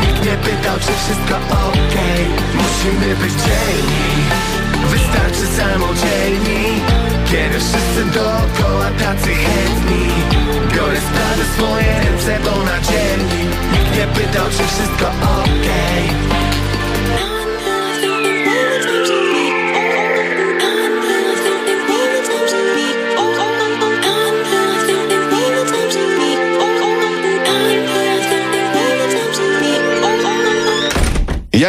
[0.00, 1.36] Nikt nie pytał, czy wszystko
[1.66, 1.96] ok
[2.60, 4.08] Musimy być dzielni.
[4.90, 6.64] Wystarczy samodzielni.
[7.30, 10.04] Kiedy wszyscy dookoła tacy chętni.
[10.74, 12.78] Biorę sprawy swoje ręce, bo na
[13.72, 15.68] Nikt nie pytał, czy wszystko ok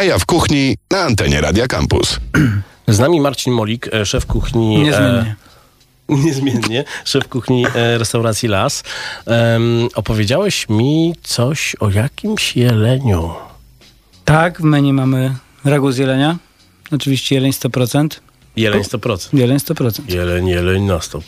[0.02, 2.20] Jaja w kuchni na antenie Radia Campus.
[2.88, 4.78] Z nami Marcin Molik, e, szef kuchni.
[4.78, 5.36] Niezmiennie.
[6.08, 8.82] E, niezmiennie, szef kuchni e, restauracji Las.
[9.26, 13.30] Um, opowiedziałeś mi coś o jakimś jeleniu.
[14.24, 16.36] Tak, w menu mamy ragu z jelenia.
[16.92, 18.08] Oczywiście jeleń 100%.
[18.56, 19.38] Jeleń 100%.
[19.38, 20.00] Jeleń 100%.
[20.08, 21.22] Jeleń, jeleń na 100%.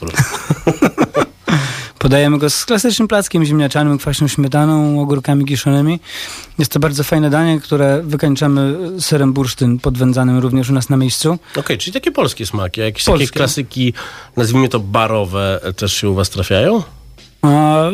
[2.05, 6.00] Podajemy go z klasycznym plackiem ziemniaczanym, kwaśną śmietaną, ogórkami kiszonymi.
[6.59, 11.32] Jest to bardzo fajne danie, które wykańczamy serem bursztyn podwędzanym również u nas na miejscu.
[11.32, 12.82] Okej, okay, czyli takie polskie smaki.
[12.82, 13.26] A jakieś polskie.
[13.26, 13.92] takie klasyki,
[14.36, 16.82] nazwijmy to barowe, też się u was trafiają?
[17.42, 17.84] A,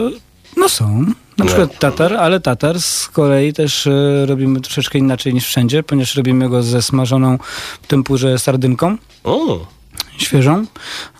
[0.56, 1.06] no są.
[1.38, 6.16] Na przykład tatar, ale tatar z kolei też y, robimy troszeczkę inaczej niż wszędzie, ponieważ
[6.16, 7.38] robimy go ze smażoną
[7.82, 8.96] w tempurze sardynką.
[9.24, 9.66] O
[10.22, 10.64] świeżą.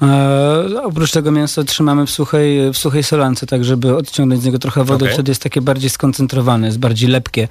[0.03, 4.59] E, oprócz tego mięso trzymamy w suchej, w suchej solance, tak żeby odciągnąć z niego
[4.59, 5.05] trochę wody.
[5.05, 5.14] Okay.
[5.14, 7.48] Wtedy jest takie bardziej skoncentrowane, jest bardziej lepkie.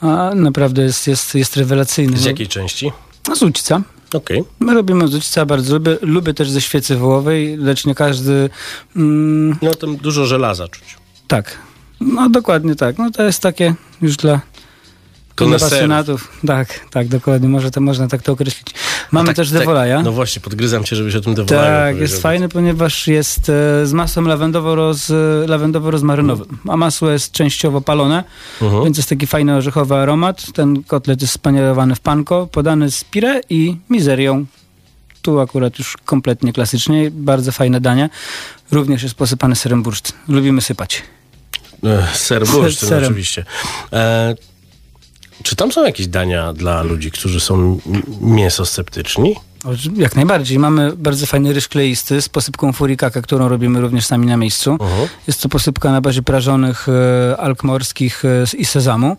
[0.00, 2.16] A naprawdę jest, jest, jest rewelacyjny.
[2.16, 2.92] Z jakiej części?
[3.34, 3.82] Z ućca.
[4.14, 4.44] Okay.
[4.60, 5.98] My robimy z ućca, bardzo lubię.
[6.02, 8.50] Lubię też ze świecy wołowej, lecz nie każdy...
[8.96, 10.96] Mm, no tam dużo żelaza czuć.
[11.28, 11.58] Tak.
[12.00, 12.98] No dokładnie tak.
[12.98, 14.40] No to jest takie już dla
[15.46, 16.28] dla pasjonatów.
[16.46, 17.48] Tak, tak, dokładnie.
[17.48, 18.74] Może to można tak to określić.
[19.10, 19.96] Mamy tak, też Devolaja.
[19.96, 23.86] Tak, no właśnie, podgryzam cię, żebyś o tym Devolaju Tak, jest fajny, ponieważ jest e,
[23.86, 25.12] z masłem lawendowo-roz,
[25.46, 26.56] lawendowo-rozmarynowym.
[26.68, 28.24] A masło jest częściowo palone,
[28.62, 28.84] mhm.
[28.84, 30.52] więc jest taki fajny orzechowy aromat.
[30.52, 34.46] Ten kotlet jest spanierowany w panko, podany z pire i mizerią.
[35.22, 37.10] Tu akurat już kompletnie klasycznie.
[37.10, 38.10] Bardzo fajne danie.
[38.70, 40.16] Również jest posypany serem bursztyn.
[40.28, 41.02] Lubimy sypać.
[41.84, 43.44] E, ser bursztyn, oczywiście.
[43.92, 44.34] E,
[45.42, 47.78] czy tam są jakieś dania dla ludzi, którzy są
[48.20, 49.36] mięsosceptyczni?
[49.96, 50.58] Jak najbardziej.
[50.58, 54.72] Mamy bardzo fajny ryż kleisty z posypką furikaka, którą robimy również sami na miejscu.
[54.72, 55.08] Uh -huh.
[55.26, 59.16] Jest to posypka na bazie prażonych e, alg morskich e, i sezamu.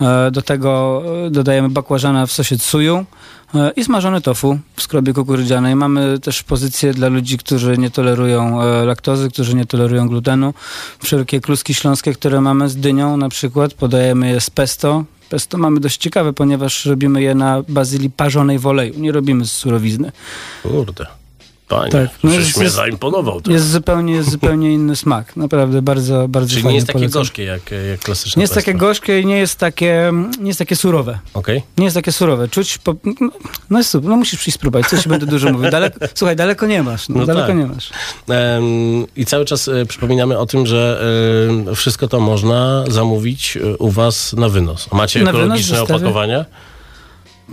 [0.00, 3.04] E, do tego e, dodajemy bakłażana w sosie tsuju
[3.54, 5.76] e, i smażone tofu w skrobie kukurydzianej.
[5.76, 10.54] Mamy też pozycję dla ludzi, którzy nie tolerują e, laktozy, którzy nie tolerują glutenu.
[11.02, 15.80] Wszelkie kluski śląskie, które mamy z dynią na przykład, podajemy je z pesto, Pesto mamy
[15.80, 19.00] dość ciekawe, ponieważ robimy je na bazylii parzonej w oleju.
[19.00, 20.12] Nie robimy z surowizny.
[20.62, 21.06] Kurde.
[21.76, 22.10] Panie, tak.
[22.22, 23.40] no jest, mnie zaimponował.
[23.48, 25.36] Jest zupełnie, jest zupełnie inny smak.
[25.36, 27.20] Naprawdę bardzo, bardzo Czyli nie jest takie polecam.
[27.20, 30.76] gorzkie jak, jak klasyczne Nie jest takie gorzkie i nie jest takie, nie jest takie
[30.76, 31.18] surowe.
[31.34, 31.62] Okay.
[31.78, 32.48] Nie jest takie surowe.
[32.48, 33.30] Czuć, po, no,
[33.70, 35.70] no jest super, no musisz przyjść spróbować, coś będę dużo mówił.
[35.70, 37.08] Daleko, słuchaj, daleko nie masz.
[37.08, 37.56] No, no daleko tak.
[37.56, 37.90] nie masz.
[38.28, 41.02] Um, I cały czas e, przypominamy o tym, że
[41.74, 44.92] wszystko to można zamówić e, u was na wynos.
[44.92, 46.44] Macie ekologiczne opakowania?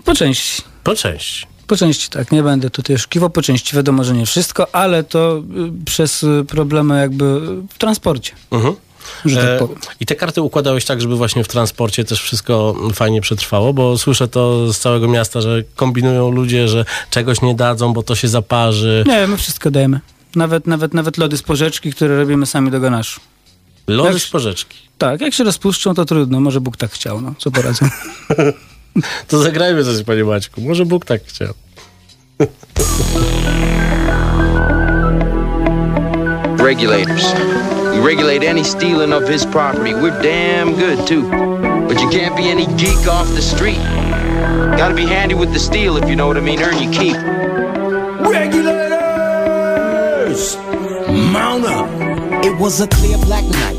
[0.06, 0.62] Po części.
[0.84, 1.59] Po części.
[1.70, 5.44] Po części tak, nie będę tutaj oszukiwał, po części wiadomo, że nie wszystko, ale to
[5.82, 7.40] y, przez y, problemy jakby
[7.70, 8.32] w transporcie.
[8.52, 8.76] Mhm.
[9.24, 9.68] Tak e,
[10.00, 14.28] I te karty układałeś tak, żeby właśnie w transporcie też wszystko fajnie przetrwało, bo słyszę
[14.28, 19.04] to z całego miasta, że kombinują ludzie, że czegoś nie dadzą, bo to się zaparzy.
[19.08, 20.00] Nie, my wszystko dajemy.
[20.36, 23.22] Nawet, nawet, nawet lody z porzeczki, które robimy sami do ganaszu.
[23.88, 24.78] Lody jak, z porzeczki?
[24.98, 26.40] Tak, jak się rozpuszczą, to trudno.
[26.40, 27.34] Może Bóg tak chciał, no.
[27.38, 27.90] Co poradzę.
[29.28, 30.62] To zagrajmy coś, panie Maćku.
[30.62, 31.54] Może Bóg tak chciał.
[36.58, 37.34] Regulators.
[37.94, 39.94] We regulate any stealing of his property.
[39.94, 41.24] We're damn good, too.
[41.88, 43.80] But you can't be any geek off the street.
[44.78, 46.62] Gotta be handy with the steel, if you know what I mean.
[46.62, 47.16] Earn your keep.
[48.32, 49.00] Regulators!
[51.34, 51.90] Mount up!
[52.46, 53.79] It was a clear black night,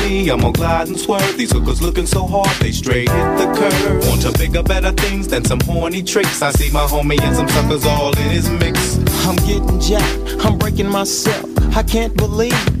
[0.01, 1.37] me, I'm gonna glide and swerve.
[1.37, 4.07] These hookers looking so hard, they straight hit the curve.
[4.07, 6.41] Want to bigger, better things than some horny tricks.
[6.41, 8.97] I see my homie and some suckers all in his mix.
[9.25, 11.49] I'm getting jacked, I'm breaking myself.
[11.75, 12.80] I can't believe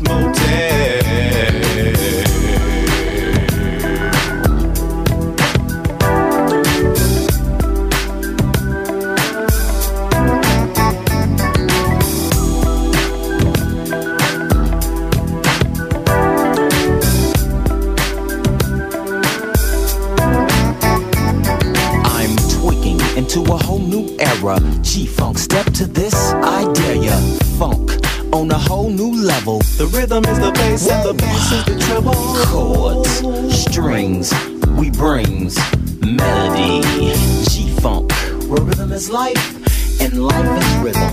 [0.00, 1.02] Motel.
[22.04, 24.58] I'm tweaking into a whole new era.
[24.80, 27.20] G Funk, step to this, I dare ya.
[27.58, 29.58] Funk on a whole new level.
[29.78, 32.12] The rhythm is the bass and the bass is the treble.
[32.46, 34.32] Chords, strings,
[34.78, 35.56] we brings
[36.00, 36.82] melody.
[37.50, 38.12] G Funk,
[38.48, 41.12] where rhythm is life and life is rhythm.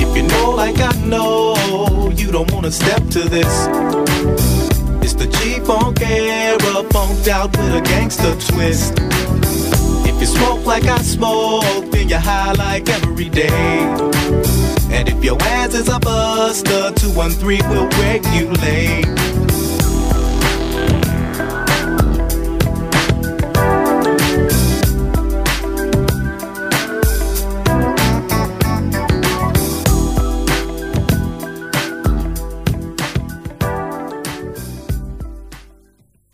[0.00, 3.66] If you know like I know, you don't wanna step to this.
[5.02, 6.58] It's the G-Funk era,
[6.90, 8.98] funked out with a gangster twist.
[10.06, 14.19] If you smoke like I smoke, then you're high like every day.
[15.00, 19.06] And if your ass is a buster, 213 will regulate.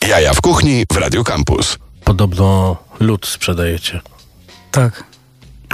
[0.09, 1.79] Jaja w kuchni w Radio Campus.
[2.05, 4.01] Podobno lód sprzedajecie.
[4.71, 5.05] Tak.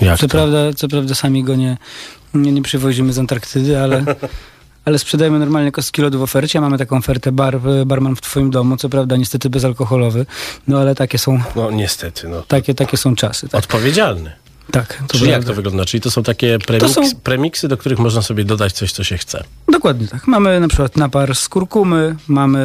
[0.00, 0.30] Jak co, to?
[0.30, 1.76] prawda, co prawda sami go nie,
[2.34, 4.04] nie, nie przywozimy z Antarktydy, ale,
[4.84, 6.60] ale sprzedajemy normalnie kostki lodu w ofercie.
[6.60, 10.26] Mamy taką ofertę bar, barman w twoim domu, co prawda niestety bezalkoholowy,
[10.68, 12.42] no ale takie są, No niestety, no.
[12.42, 13.48] takie, takie są czasy.
[13.48, 14.32] Tak, Odpowiedzialny.
[14.70, 15.84] tak to Czyli jak to wygląda?
[15.84, 19.04] Czyli to są takie premiks, To są- premiksy, do których można sobie dodać coś, co
[19.04, 19.44] się chce.
[19.72, 20.26] Dokładnie tak.
[20.26, 22.58] Mamy na przykład napar z kurkumy, mamy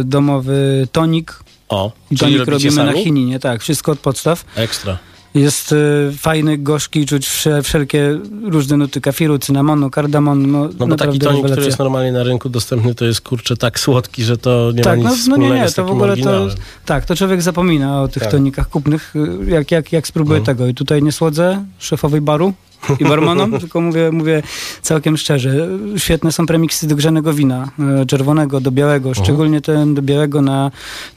[0.00, 1.38] e, domowy tonik.
[1.68, 3.04] O, tonik robimy na sami?
[3.04, 4.44] chininie, tak, wszystko od podstaw.
[4.56, 4.98] Ekstra.
[5.34, 5.76] Jest y,
[6.18, 10.46] fajny, gorzki, czuć wsze, wszelkie różne nuty kafiru, cynamonu, kardamonu.
[10.48, 13.80] No, No bo taki tonik, który jest normalnie na rynku dostępny, to jest kurczę tak
[13.80, 15.90] słodki, że to nie tak, ma no, nic no nie, wspólnego nie, z to w
[15.90, 16.46] ogóle to,
[16.84, 18.32] tak, to człowiek zapomina o tych Tak.
[18.32, 20.56] tonikach kupnych, y, jak, jak, jak spróbuję Mhm.
[20.56, 20.68] tego.
[20.68, 22.52] I tutaj nie słodzę szefowej baru
[23.00, 24.42] i barmanom, tylko mówię, mówię
[24.82, 25.68] całkiem szczerze.
[25.96, 27.68] Świetne są premiksy do grzanego wina,
[28.02, 29.24] y, czerwonego do białego, Mhm.
[29.24, 30.70] szczególnie ten do białego na,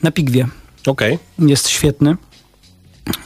[0.03, 0.47] na pigwie.
[0.87, 1.19] Okej.
[1.39, 2.15] Jest świetny.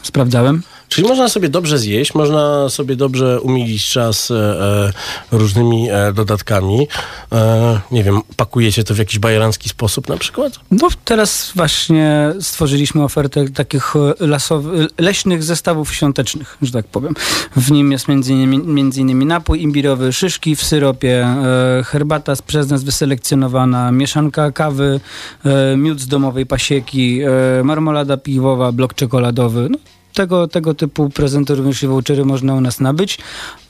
[0.03, 0.61] Sprawdzałem.
[0.91, 4.91] Czyli można sobie dobrze zjeść, można sobie dobrze umilić czas e, e,
[5.37, 6.87] różnymi e, dodatkami.
[7.31, 10.59] E, nie wiem, pakujecie to w jakiś bajerancki sposób na przykład?
[10.71, 17.13] No teraz właśnie stworzyliśmy ofertę takich e, lasowych, leśnych zestawów świątecznych, że tak powiem.
[17.55, 22.69] W nim jest między innymi, między innymi napój imbirowy, szyszki w syropie, e, herbata przez
[22.69, 24.99] nas wyselekcjonowana, mieszanka kawy,
[25.45, 29.67] e, miód z domowej pasieki, e, marmolada piwowa, blok czekoladowy.
[29.71, 29.77] No,
[30.13, 33.17] tego, tego typu prezenty również i vouchery można u nas nabyć.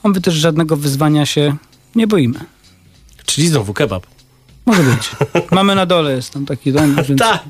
[0.03, 1.55] A my też żadnego wyzwania się
[1.95, 2.39] nie boimy.
[3.25, 4.05] Czyli znowu kebab.
[4.65, 5.11] Może być.
[5.51, 6.95] Mamy na dole, jest tam taki dom.
[7.07, 7.43] Więc tak,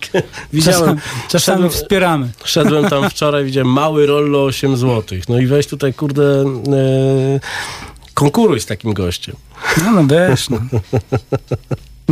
[0.54, 0.96] widziałem.
[0.98, 2.30] Czasami, czasami Szedłem- wspieramy.
[2.44, 5.20] Szedłem tam wczoraj, widziałem mały rollo 8 zł.
[5.30, 6.24] No i weź tutaj, kurde,
[6.74, 7.40] e,
[8.14, 9.36] konkuruj z takim gościem.
[9.84, 10.60] No, no wiesz, no.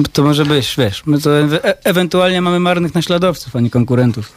[0.03, 4.33] To może być, wiesz, my to e- ewentualnie mamy marnych naśladowców, a nie konkurentów.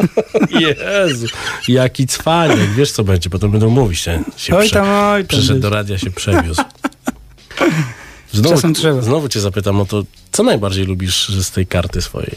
[0.60, 1.26] Jezu,
[1.68, 2.70] jaki cwaniak.
[2.76, 5.98] Wiesz co będzie, potem będą mówić, że się Oj tam, oj tam, przyszedł do radia,
[5.98, 6.62] się przewiózł.
[8.32, 9.02] Znowu, Czasem trzeba.
[9.02, 12.34] znowu cię zapytam o to, co najbardziej lubisz z tej karty swojej?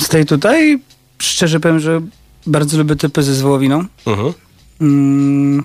[0.00, 0.78] Z tej tutaj,
[1.18, 2.00] szczerze powiem, że
[2.46, 3.84] bardzo lubię typy ze zwołowiną.
[4.06, 4.32] Mhm.
[4.80, 5.64] Mm,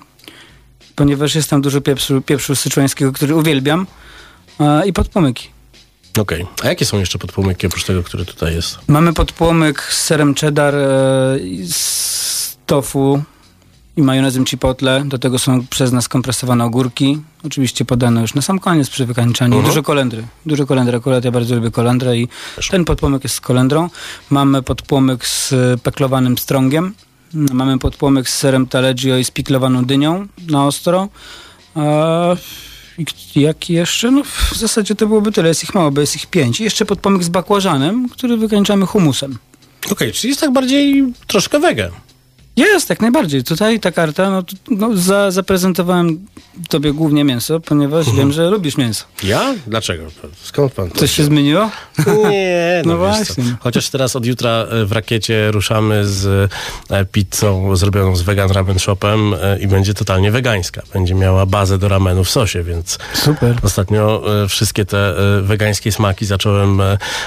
[0.96, 3.86] ponieważ jest tam dużo pieprzu, pieprzu syczuańskiego, który uwielbiam.
[4.58, 5.48] A, I podpłomyki.
[6.18, 6.46] Okej.
[6.62, 8.78] A jakie są jeszcze podpłomyki oprócz tego, który tutaj jest?
[8.88, 10.88] Mamy podpłomyk z serem cheddar, e,
[11.68, 13.22] z tofu
[13.96, 15.04] i majonezem chipotle.
[15.04, 17.18] Do tego są przez nas kompresowane ogórki.
[17.44, 19.54] Oczywiście podane już na sam koniec przy wykańczaniu.
[19.54, 19.70] Mhm.
[19.70, 20.26] Dużo kolendry.
[20.46, 20.96] Dużo kolendry.
[20.96, 22.28] Akurat ja bardzo lubię kolendrę i
[22.70, 23.90] ten podpłomyk jest z kolendrą.
[24.30, 26.94] Mamy podpłomyk z peklowanym strągiem.
[27.32, 31.08] Mamy podpłomyk z serem taleggio i z piklowaną dynią na ostro.
[31.74, 32.36] A
[32.98, 34.10] i k- jaki jeszcze?
[34.10, 35.48] No w zasadzie to byłoby tyle.
[35.48, 36.60] Jest ich mało, bo jest ich pięć.
[36.60, 39.38] I jeszcze podpłomyk z bakłażanem, który wykańczamy humusem.
[39.90, 41.90] Okej, czyli jest tak bardziej troszkę wege.
[42.58, 43.44] Jest, jak najbardziej.
[43.44, 46.26] Tutaj ta karta, no, no za, zaprezentowałem
[46.68, 48.16] tobie głównie mięso, ponieważ Mhm.
[48.16, 49.04] wiem, że lubisz mięso.
[49.24, 49.54] Ja?
[49.66, 50.04] Dlaczego?
[50.42, 51.70] Skąd pan to Coś się zmieniło?
[52.30, 53.24] Nie, no, No wiesz co.
[53.34, 53.56] właśnie.
[53.60, 56.50] Chociaż teraz od jutra e, w rakiecie ruszamy z
[56.90, 60.82] e, pizzą zrobioną z vegan ramen shopem e, i będzie totalnie wegańska.
[60.94, 63.56] Będzie miała bazę do ramenu w sosie, więc Super.
[63.62, 66.80] ostatnio wszystkie te wegańskie smaki zacząłem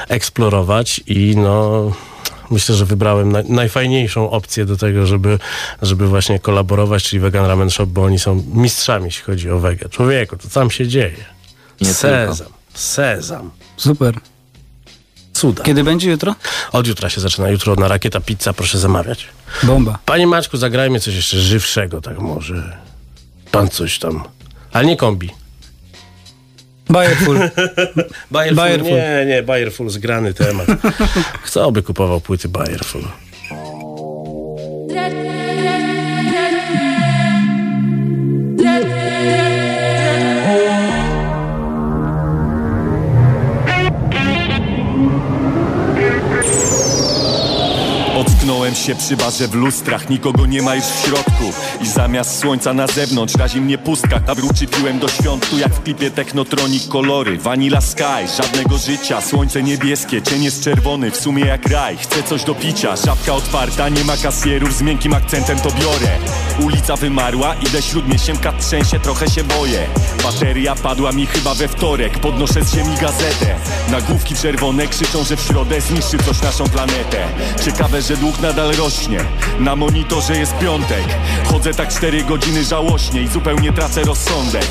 [0.09, 1.91] eksplorować i no...
[2.51, 5.39] Myślę, że wybrałem naj, najfajniejszą opcję do tego, żeby,
[5.81, 9.89] żeby właśnie kolaborować, czyli Vegan Ramen Shop, bo oni są mistrzami, jeśli chodzi o wege.
[9.89, 11.25] Człowieku, to tam się dzieje.
[11.81, 13.51] Nie sezam, sezam.
[13.77, 14.15] Super.
[15.33, 15.63] Cuda.
[15.63, 16.35] Kiedy będzie jutro?
[16.71, 17.49] Od jutra się zaczyna.
[17.49, 19.27] Jutro na Rakieta Pizza, proszę zamawiać.
[19.63, 19.99] Bomba.
[20.05, 22.77] Panie Maćku, zagrajmy coś jeszcze żywszego, tak może.
[23.51, 24.23] Pan coś tam.
[24.71, 25.29] Ale nie kombi.
[26.91, 27.35] Bayerful.
[28.31, 28.55] Bayerful.
[28.55, 28.91] Bayerful.
[28.91, 30.67] Nie, nie, Bayerful zgrany temat.
[31.45, 33.03] Kto by kupował płyty Bayerful?
[48.61, 51.43] Ocknąłem się przy barze w lustrach, nikogo nie ma już w środku.
[51.81, 55.83] I zamiast słońca na zewnątrz razi mnie pustka wróci piłem do świąt, tu jak w
[55.83, 57.37] klipie Technotronic kolory.
[57.37, 61.97] Vanilla sky, żadnego życia, słońce niebieskie Cień jest czerwony, w sumie jak raj.
[61.97, 66.17] Chcę coś do picia, żabka otwarta, nie ma kasjerów Z miękkim akcentem to biorę.
[66.59, 69.87] Ulica wymarła, idę śródmieściemka trzęsie, trochę się boję.
[70.23, 73.55] Bateria padła mi chyba we wtorek Podnoszę z ziemi gazetę.
[73.91, 77.27] Nagłówki czerwone krzyczą, że w środę zniszczy coś naszą planetę.
[77.65, 79.19] Ciekawe, że dług nadal rośnie.
[79.59, 81.05] Na monitorze jest piątek.
[81.45, 84.65] Chodzę tak cztery godziny żałośnie I zupełnie tracę rozsądek.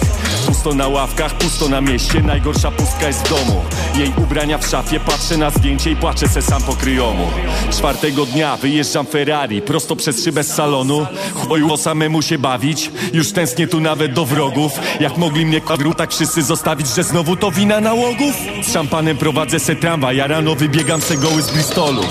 [0.46, 3.62] Pusto na ławkach, pusto na mieście Najgorsza pustka jest w domu.
[3.96, 7.26] Jej ubrania w szafie, patrzę na zdjęcie I płaczę se sam po kryjomu.
[7.70, 11.06] Czwartego dnia wyjeżdżam Ferrari Prosto przez szybę z salonu.
[11.34, 14.72] Chuju samemu się bawić Już tęsknię tu nawet do wrogów.
[15.00, 18.34] Jak mogli mnie kwadru tak wszyscy zostawić Że znowu to wina nałogów?
[18.62, 22.02] Z szampanem prowadzę se tramwaj Ja rano wybiegam se goły z Bristolu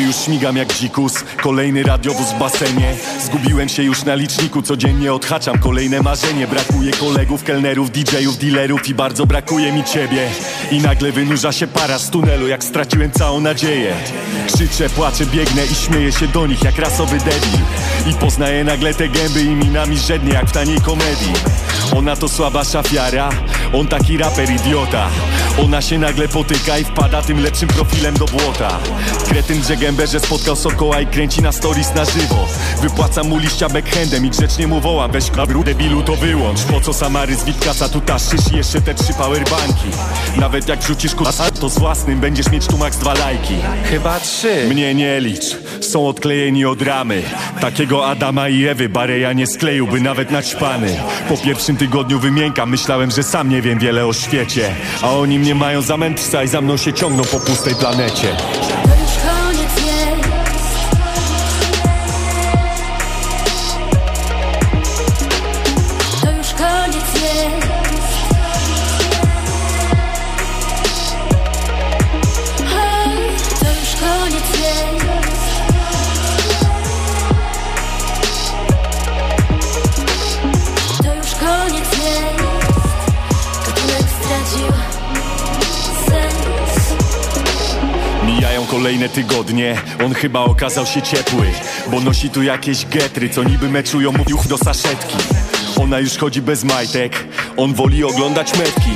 [0.00, 1.24] miechy już śmigam jak dzikus.
[1.42, 2.94] Kolejny radiowóz w basenie.
[3.24, 6.46] Zgubiłem się już na liczniku, codziennie odhaczam kolejne marzenie.
[6.46, 10.28] Brakuje kolegów, kelnerów, DJ-ów, dealerów i bardzo brakuje mi ciebie.
[10.70, 13.94] I nagle wynurza się para z tunelu, jak straciłem całą nadzieję.
[14.46, 17.60] Krzyczę, płaczę, biegnę i śmieję się do nich jak rasowy debil.
[18.10, 21.32] I poznaję nagle te gęby i minami żednie jak w taniej komedii.
[21.96, 23.28] Ona to słaba szafiara,
[23.72, 25.10] on taki raper idiota
[25.64, 28.78] Ona się nagle potyka i wpada tym lepszym profilem do błota.
[29.28, 32.48] Kretyn drze gębę, że spotkał Sokoła i kręci na stories na żywo.
[32.82, 36.60] Wypłacam mu liścia backhandem i grzecznie mu wołam Weź kabru debilu to wyłącz.
[36.60, 39.88] Po co Samary z Witkasa tu taszysz i jeszcze te trzy powerbanki?
[40.36, 43.54] Nawet jak rzucisz kusa to z własnym będziesz mieć tu max dwa lajki.
[43.84, 44.66] Chyba trzy.
[44.68, 47.22] Mnie nie licz, są odklejeni od ramy.
[47.60, 50.96] Takiego Adama i Ewy Bareja nie skleiłby nawet naćpany
[51.28, 54.74] Po pierwszym tygodniu wymiękam, myślałem, że sam nie wiem wiele o świecie.
[55.02, 58.36] A oni mnie mają za mędrca i za mną się ciągną po pustej planecie
[88.90, 91.46] kolejne tygodnie, on chyba okazał się ciepły
[91.90, 95.16] Bo nosi tu jakieś getry, co niby meczują mu juch do saszetki.
[95.80, 97.24] Ona już chodzi bez majtek,
[97.56, 98.90] on woli oglądać metki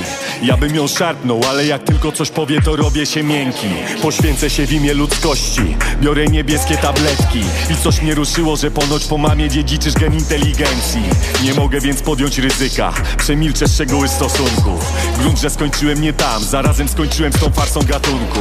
[0.44, 3.66] Ja bym ją szarpnął, ale jak tylko coś powie to robię się miękki.
[4.02, 7.40] Poświęcę się w imię ludzkości, biorę niebieskie tabletki.
[7.70, 11.02] I coś mnie ruszyło, że ponoć po mamie dziedziczysz gen inteligencji.
[11.44, 14.78] Nie mogę więc podjąć ryzyka, przemilczę szczegóły stosunku.
[15.18, 18.40] Grunt, że skończyłem nie tam, zarazem skończyłem z tą farsą gatunku.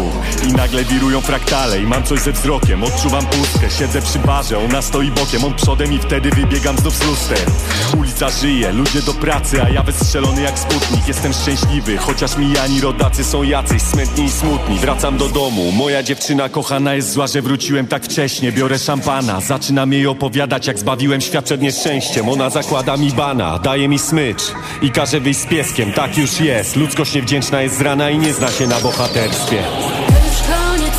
[0.49, 2.83] I nagle wirują fraktale i mam coś ze wzrokiem.
[2.83, 7.03] Odczuwam pustkę, siedzę przy barze, ona stoi bokiem On przodem i wtedy wybiegam znów z
[7.07, 7.51] luster.
[7.97, 11.07] Ulica żyje, ludzie do pracy, a ja wystrzelony jak sputnik.
[11.07, 14.79] Jestem szczęśliwy, chociaż mijani rodacy są jacyś smętni i smutni.
[14.79, 18.51] Wracam do domu, moja dziewczyna kochana jest zła, że wróciłem tak wcześnie.
[18.51, 22.29] Biorę szampana, zaczynam jej opowiadać jak zbawiłem świat przed nieszczęściem.
[22.29, 24.43] Ona zakłada mi bana, daje mi smycz
[24.81, 25.93] i każe wyjść z pieskiem.
[25.93, 29.63] Tak już jest, ludzkość niewdzięczna jest z rana i nie zna się na bohaterstwie.
[30.07, 30.95] To już koniec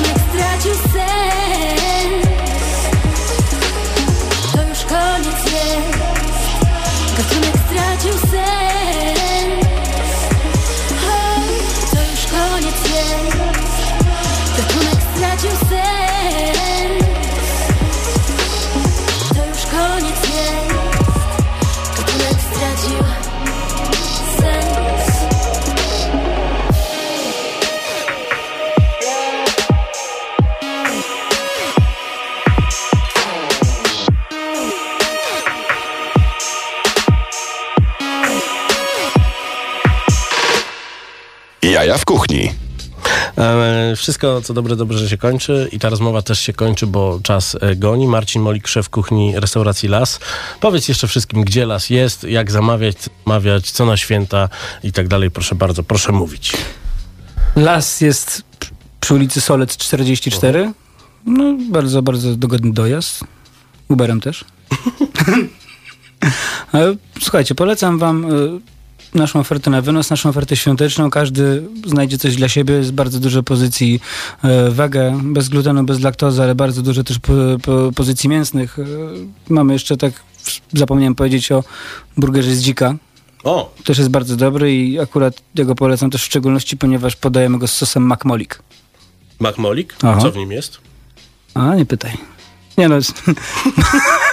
[0.00, 0.19] jest
[42.10, 42.52] kuchni.
[43.38, 47.20] E, Wszystko, co dobre, dobrze, że się kończy i ta rozmowa też się kończy, bo
[47.22, 48.06] czas e, goni.
[48.06, 50.20] Marcin Molik, szef kuchni restauracji Las.
[50.60, 54.48] Powiedz jeszcze wszystkim, gdzie Las jest, jak zamawiać, co zamawiać, co na święta
[54.84, 55.30] i tak dalej.
[55.30, 56.52] Proszę bardzo, proszę mówić.
[57.56, 58.42] Las jest
[59.00, 60.72] przy- ulicy Solec 44.
[61.26, 63.24] No, bardzo, bardzo dogodny dojazd.
[63.88, 64.44] Uberem też.
[66.72, 68.60] Ale Słuchajcie, polecam wam y,
[69.14, 71.10] naszą ofertę na wynos, naszą ofertę świąteczną.
[71.10, 72.74] Każdy znajdzie coś dla siebie.
[72.74, 74.00] Jest bardzo dużo pozycji
[74.44, 77.32] y, wege, bez glutenu, bez laktozy, ale bardzo dużo też po,
[77.62, 78.78] po, pozycji mięsnych.
[78.78, 78.86] Y,
[79.48, 80.12] Mamy jeszcze tak,
[80.72, 81.64] zapomniałem powiedzieć o
[82.16, 82.94] burgerze z dzika.
[83.44, 83.74] O!
[83.84, 87.66] Też jest bardzo dobry i akurat ja go polecam też w szczególności, ponieważ podajemy go
[87.66, 88.62] z sosem McMolik.
[89.38, 89.94] Macmolik?
[90.02, 90.20] Aha.
[90.20, 90.78] Co w nim jest?
[91.54, 92.12] A, nie pytaj.
[92.78, 93.22] Nie no, jest...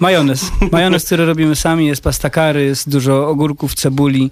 [0.00, 0.50] majonez.
[0.72, 4.30] Majonez, który robimy sami, jest pasta curry, jest dużo ogórków, cebuli,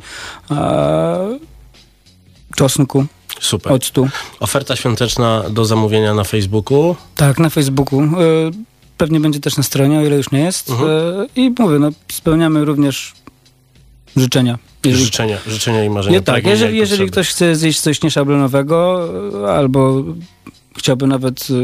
[0.49, 1.17] a...
[2.57, 3.05] czosnku,
[3.41, 3.73] Super.
[3.73, 4.09] octu.
[4.41, 6.97] Oferta świąteczna do zamówienia na Facebooku.
[7.17, 8.03] Tak, na Facebooku.
[8.03, 8.09] E,
[8.97, 10.71] Pewnie będzie też na stronie, o ile już nie jest.
[10.71, 10.91] Mhm.
[10.91, 13.13] E, I mówię, no, spełniamy również
[14.17, 14.59] życzenia.
[14.85, 16.17] Jeżeli- Życzenia, życzenia i marzenia.
[16.19, 19.09] Nie, tak, jeżeli, jeżeli ktoś chce zjeść coś nieszablonowego
[19.49, 20.05] e, albo
[20.79, 21.55] chciałby nawet e,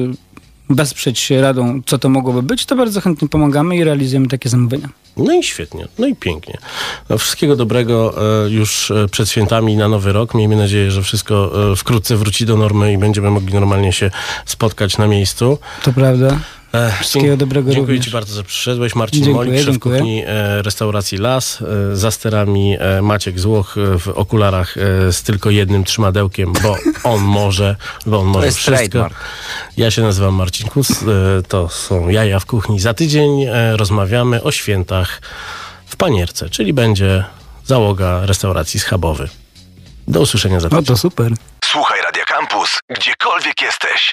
[0.71, 4.89] wesprzeć się radą, co to mogłoby być, to bardzo chętnie pomagamy i realizujemy takie zamówienia.
[5.17, 6.59] No i świetnie, no i pięknie.
[7.09, 8.15] No, wszystkiego dobrego
[8.45, 10.35] e, już e, przed świętami na nowy rok.
[10.35, 14.11] Miejmy nadzieję, że wszystko e, wkrótce wróci do normy i będziemy mogli normalnie się
[14.47, 15.59] spotkać na miejscu.
[15.83, 16.39] To prawda.
[17.01, 18.07] Wszystkiego dobrego Dziękuję również.
[18.07, 18.95] Ci bardzo, że przyszedłeś.
[18.95, 19.99] Marcin Dziękuję, Molik, szef dziękuję.
[19.99, 21.63] kuchni e, restauracji Las.
[21.93, 27.21] E, za sterami e, Maciek Złoch w okularach e, z tylko jednym trzymadełkiem, bo on
[27.21, 28.71] może, bo on może wszystko.
[28.77, 29.17] trademark.
[29.77, 30.91] Ja się nazywam Marcin Kus.
[30.91, 31.05] E,
[31.49, 32.81] to są jaja w kuchni.
[32.81, 35.21] Za tydzień e, rozmawiamy o świętach
[35.87, 37.25] w Panierce, czyli będzie
[37.65, 39.29] załoga restauracji schabowy.
[40.09, 40.85] Do usłyszenia za tydzień.
[40.89, 41.33] No to super.
[41.65, 44.13] Słuchaj Radio Campus, gdziekolwiek jesteś.